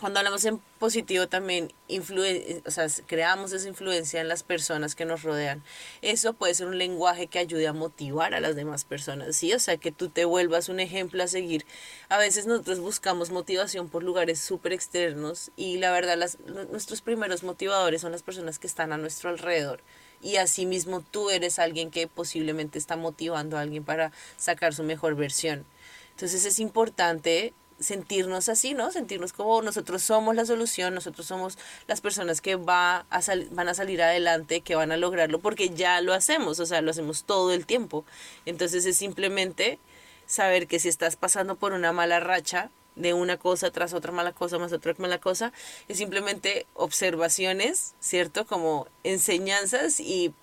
cuando 0.00 0.18
hablamos 0.18 0.44
en 0.46 0.58
positivo 0.78 1.28
también 1.28 1.72
influye, 1.86 2.62
o 2.66 2.70
sea, 2.70 2.86
creamos 3.06 3.52
esa 3.52 3.68
influencia 3.68 4.20
en 4.20 4.28
las 4.28 4.42
personas 4.42 4.94
que 4.94 5.04
nos 5.04 5.22
rodean. 5.22 5.62
Eso 6.00 6.32
puede 6.32 6.54
ser 6.54 6.66
un 6.66 6.78
lenguaje 6.78 7.26
que 7.26 7.38
ayude 7.38 7.68
a 7.68 7.72
motivar 7.72 8.34
a 8.34 8.40
las 8.40 8.56
demás 8.56 8.84
personas, 8.84 9.36
¿sí? 9.36 9.52
O 9.52 9.58
sea, 9.58 9.76
que 9.76 9.92
tú 9.92 10.08
te 10.08 10.24
vuelvas 10.24 10.68
un 10.70 10.80
ejemplo 10.80 11.22
a 11.22 11.26
seguir. 11.26 11.66
A 12.08 12.18
veces 12.18 12.46
nosotros 12.46 12.80
buscamos 12.80 13.30
motivación 13.30 13.88
por 13.88 14.02
lugares 14.02 14.40
súper 14.40 14.72
externos 14.72 15.50
y 15.54 15.76
la 15.78 15.92
verdad 15.92 16.16
las, 16.16 16.38
nuestros 16.70 17.02
primeros 17.02 17.42
motivadores 17.42 18.00
son 18.00 18.12
las 18.12 18.22
personas 18.22 18.58
que 18.58 18.66
están 18.66 18.92
a 18.92 18.98
nuestro 18.98 19.28
alrededor. 19.28 19.82
Y 20.22 20.36
asimismo 20.36 21.02
tú 21.02 21.30
eres 21.30 21.58
alguien 21.58 21.90
que 21.90 22.06
posiblemente 22.06 22.78
está 22.78 22.96
motivando 22.96 23.56
a 23.56 23.60
alguien 23.60 23.84
para 23.84 24.12
sacar 24.36 24.74
su 24.74 24.82
mejor 24.82 25.14
versión. 25.14 25.66
Entonces 26.12 26.44
es 26.44 26.58
importante 26.58 27.54
sentirnos 27.80 28.48
así, 28.48 28.74
¿no? 28.74 28.92
Sentirnos 28.92 29.32
como 29.32 29.62
nosotros 29.62 30.02
somos 30.02 30.36
la 30.36 30.44
solución, 30.44 30.94
nosotros 30.94 31.26
somos 31.26 31.58
las 31.88 32.00
personas 32.00 32.40
que 32.40 32.56
va 32.56 33.06
a 33.10 33.20
van 33.50 33.68
a 33.68 33.74
salir 33.74 34.02
adelante, 34.02 34.60
que 34.60 34.74
van 34.74 34.92
a 34.92 34.96
lograrlo, 34.96 35.40
porque 35.40 35.70
ya 35.70 36.00
lo 36.00 36.12
hacemos, 36.12 36.60
o 36.60 36.66
sea, 36.66 36.82
lo 36.82 36.90
hacemos 36.90 37.24
todo 37.24 37.52
el 37.52 37.66
tiempo. 37.66 38.04
Entonces 38.46 38.84
es 38.86 38.96
simplemente 38.96 39.78
saber 40.26 40.66
que 40.66 40.78
si 40.78 40.88
estás 40.88 41.16
pasando 41.16 41.56
por 41.56 41.72
una 41.72 41.92
mala 41.92 42.20
racha, 42.20 42.70
de 42.96 43.14
una 43.14 43.36
cosa 43.38 43.70
tras 43.70 43.94
otra 43.94 44.12
mala 44.12 44.32
cosa, 44.32 44.58
más 44.58 44.72
otra 44.72 44.94
mala 44.98 45.18
cosa, 45.18 45.52
es 45.88 45.98
simplemente 45.98 46.66
observaciones, 46.74 47.94
¿cierto? 48.00 48.46
Como 48.46 48.88
enseñanzas 49.04 50.00
y, 50.00 50.34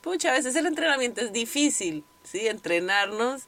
pucha, 0.00 0.30
a 0.30 0.34
veces 0.34 0.56
el 0.56 0.66
entrenamiento 0.66 1.20
es 1.20 1.32
difícil, 1.32 2.04
¿sí? 2.24 2.48
Entrenarnos 2.48 3.42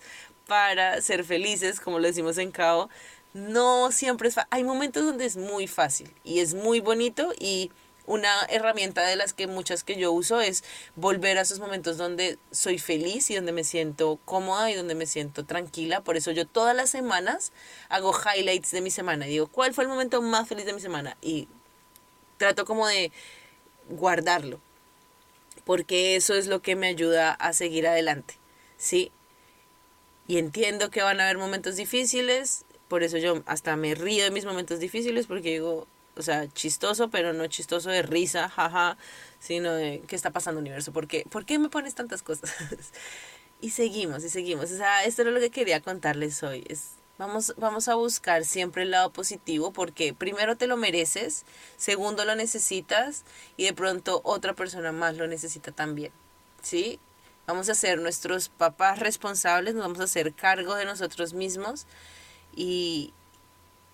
para 0.52 1.00
ser 1.00 1.24
felices, 1.24 1.80
como 1.80 1.98
lo 1.98 2.06
decimos 2.06 2.36
en 2.36 2.50
Cabo, 2.50 2.90
no 3.32 3.90
siempre 3.90 4.28
es 4.28 4.34
fácil. 4.34 4.48
Hay 4.50 4.64
momentos 4.64 5.02
donde 5.02 5.24
es 5.24 5.38
muy 5.38 5.66
fácil 5.66 6.14
y 6.24 6.40
es 6.40 6.52
muy 6.52 6.80
bonito 6.80 7.32
y 7.40 7.70
una 8.04 8.28
herramienta 8.50 9.00
de 9.06 9.16
las 9.16 9.32
que 9.32 9.46
muchas 9.46 9.82
que 9.82 9.96
yo 9.96 10.12
uso 10.12 10.42
es 10.42 10.62
volver 10.94 11.38
a 11.38 11.40
esos 11.40 11.58
momentos 11.58 11.96
donde 11.96 12.38
soy 12.50 12.78
feliz 12.78 13.30
y 13.30 13.36
donde 13.36 13.52
me 13.52 13.64
siento 13.64 14.18
cómoda 14.26 14.70
y 14.70 14.74
donde 14.74 14.94
me 14.94 15.06
siento 15.06 15.46
tranquila. 15.46 16.02
Por 16.02 16.18
eso 16.18 16.32
yo 16.32 16.46
todas 16.46 16.76
las 16.76 16.90
semanas 16.90 17.52
hago 17.88 18.12
highlights 18.12 18.72
de 18.72 18.82
mi 18.82 18.90
semana. 18.90 19.24
Digo, 19.24 19.46
¿cuál 19.46 19.72
fue 19.72 19.84
el 19.84 19.88
momento 19.88 20.20
más 20.20 20.46
feliz 20.46 20.66
de 20.66 20.74
mi 20.74 20.82
semana? 20.82 21.16
Y 21.22 21.48
trato 22.36 22.66
como 22.66 22.86
de 22.86 23.10
guardarlo. 23.88 24.60
Porque 25.64 26.14
eso 26.14 26.34
es 26.34 26.46
lo 26.46 26.60
que 26.60 26.76
me 26.76 26.88
ayuda 26.88 27.32
a 27.32 27.54
seguir 27.54 27.86
adelante. 27.86 28.34
¿Sí? 28.76 29.12
Y 30.32 30.38
entiendo 30.38 30.88
que 30.88 31.02
van 31.02 31.20
a 31.20 31.24
haber 31.24 31.36
momentos 31.36 31.76
difíciles, 31.76 32.64
por 32.88 33.02
eso 33.02 33.18
yo 33.18 33.42
hasta 33.44 33.76
me 33.76 33.94
río 33.94 34.24
de 34.24 34.30
mis 34.30 34.46
momentos 34.46 34.80
difíciles 34.80 35.26
porque 35.26 35.50
digo, 35.50 35.86
o 36.16 36.22
sea, 36.22 36.48
chistoso, 36.48 37.10
pero 37.10 37.34
no 37.34 37.46
chistoso 37.48 37.90
de 37.90 38.00
risa, 38.00 38.48
jaja, 38.48 38.96
sino 39.40 39.74
de 39.74 40.02
qué 40.08 40.16
está 40.16 40.30
pasando 40.30 40.58
universo, 40.58 40.90
¿por 40.90 41.06
qué, 41.06 41.26
¿por 41.28 41.44
qué 41.44 41.58
me 41.58 41.68
pones 41.68 41.94
tantas 41.94 42.22
cosas? 42.22 42.50
y 43.60 43.72
seguimos, 43.72 44.24
y 44.24 44.30
seguimos. 44.30 44.72
O 44.72 44.76
sea, 44.78 45.04
esto 45.04 45.20
era 45.20 45.32
lo 45.32 45.38
que 45.38 45.50
quería 45.50 45.82
contarles 45.82 46.42
hoy. 46.42 46.64
Es, 46.66 46.92
vamos, 47.18 47.52
vamos 47.58 47.88
a 47.88 47.94
buscar 47.96 48.46
siempre 48.46 48.84
el 48.84 48.92
lado 48.92 49.12
positivo 49.12 49.74
porque 49.74 50.14
primero 50.14 50.56
te 50.56 50.66
lo 50.66 50.78
mereces, 50.78 51.44
segundo 51.76 52.24
lo 52.24 52.36
necesitas 52.36 53.26
y 53.58 53.64
de 53.64 53.74
pronto 53.74 54.22
otra 54.24 54.54
persona 54.54 54.92
más 54.92 55.18
lo 55.18 55.26
necesita 55.26 55.72
también. 55.72 56.10
¿Sí? 56.62 57.00
Vamos 57.46 57.68
a 57.68 57.74
ser 57.74 58.00
nuestros 58.00 58.48
papás 58.48 58.98
responsables, 58.98 59.74
nos 59.74 59.82
vamos 59.84 60.00
a 60.00 60.04
hacer 60.04 60.32
cargo 60.32 60.74
de 60.74 60.84
nosotros 60.84 61.34
mismos 61.34 61.86
y, 62.54 63.12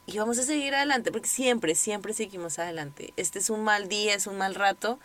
y 0.06 0.18
vamos 0.18 0.38
a 0.38 0.42
seguir 0.42 0.74
adelante, 0.74 1.10
porque 1.10 1.28
siempre, 1.28 1.74
siempre 1.74 2.12
seguimos 2.12 2.58
adelante. 2.58 3.12
Este 3.16 3.38
es 3.38 3.48
un 3.50 3.64
mal 3.64 3.88
día, 3.88 4.14
es 4.14 4.26
un 4.26 4.36
mal 4.36 4.54
rato, 4.54 4.98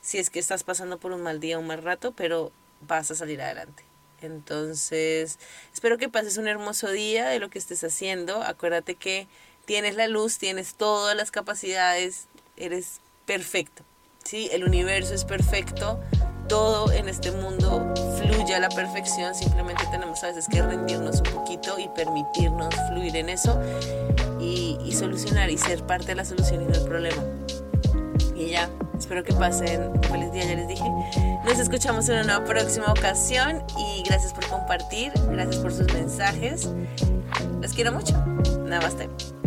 si 0.00 0.18
es 0.18 0.30
que 0.30 0.38
estás 0.38 0.62
pasando 0.62 0.98
por 0.98 1.12
un 1.12 1.22
mal 1.22 1.40
día, 1.40 1.58
un 1.58 1.66
mal 1.66 1.82
rato, 1.82 2.12
pero 2.12 2.52
vas 2.80 3.10
a 3.10 3.14
salir 3.14 3.42
adelante. 3.42 3.84
Entonces, 4.20 5.38
espero 5.72 5.98
que 5.98 6.08
pases 6.08 6.38
un 6.38 6.48
hermoso 6.48 6.90
día 6.90 7.28
de 7.28 7.38
lo 7.38 7.50
que 7.50 7.58
estés 7.58 7.84
haciendo. 7.84 8.42
Acuérdate 8.42 8.94
que 8.94 9.28
tienes 9.64 9.94
la 9.94 10.08
luz, 10.08 10.38
tienes 10.38 10.74
todas 10.74 11.16
las 11.16 11.30
capacidades, 11.30 12.26
eres 12.56 13.00
perfecto. 13.26 13.84
¿sí? 14.24 14.48
El 14.52 14.64
universo 14.64 15.14
es 15.14 15.24
perfecto 15.24 16.00
todo 16.48 16.90
en 16.92 17.08
este 17.08 17.30
mundo 17.30 17.94
fluye 18.16 18.54
a 18.54 18.60
la 18.60 18.68
perfección, 18.68 19.34
simplemente 19.34 19.84
tenemos 19.90 20.22
a 20.24 20.28
veces 20.28 20.48
que 20.48 20.62
rendirnos 20.62 21.20
un 21.20 21.34
poquito 21.34 21.78
y 21.78 21.88
permitirnos 21.88 22.74
fluir 22.88 23.16
en 23.16 23.28
eso 23.28 23.60
y, 24.40 24.76
solucionar 24.92 25.48
y 25.48 25.56
ser 25.56 25.84
parte 25.84 26.06
de 26.06 26.14
la 26.16 26.24
solución 26.24 26.62
y 26.62 26.64
no 26.64 26.74
el 26.74 26.84
problema. 26.84 27.22
Y 28.34 28.50
ya, 28.50 28.68
espero 28.98 29.22
que 29.22 29.32
pasen 29.32 29.92
un 29.92 30.02
feliz 30.02 30.32
día, 30.32 30.44
ya 30.44 30.56
les 30.56 30.66
dije. 30.66 30.84
Nos 31.44 31.58
escuchamos 31.58 32.08
en 32.08 32.24
una 32.24 32.44
próxima 32.44 32.90
ocasión 32.90 33.62
y 33.78 34.02
gracias 34.02 34.32
por 34.32 34.46
compartir, 34.48 35.12
gracias 35.30 35.56
por 35.56 35.72
sus 35.72 35.92
mensajes. 35.92 36.68
Los 37.60 37.72
quiero 37.72 37.92
mucho. 37.92 38.16
Namaste. 38.64 39.37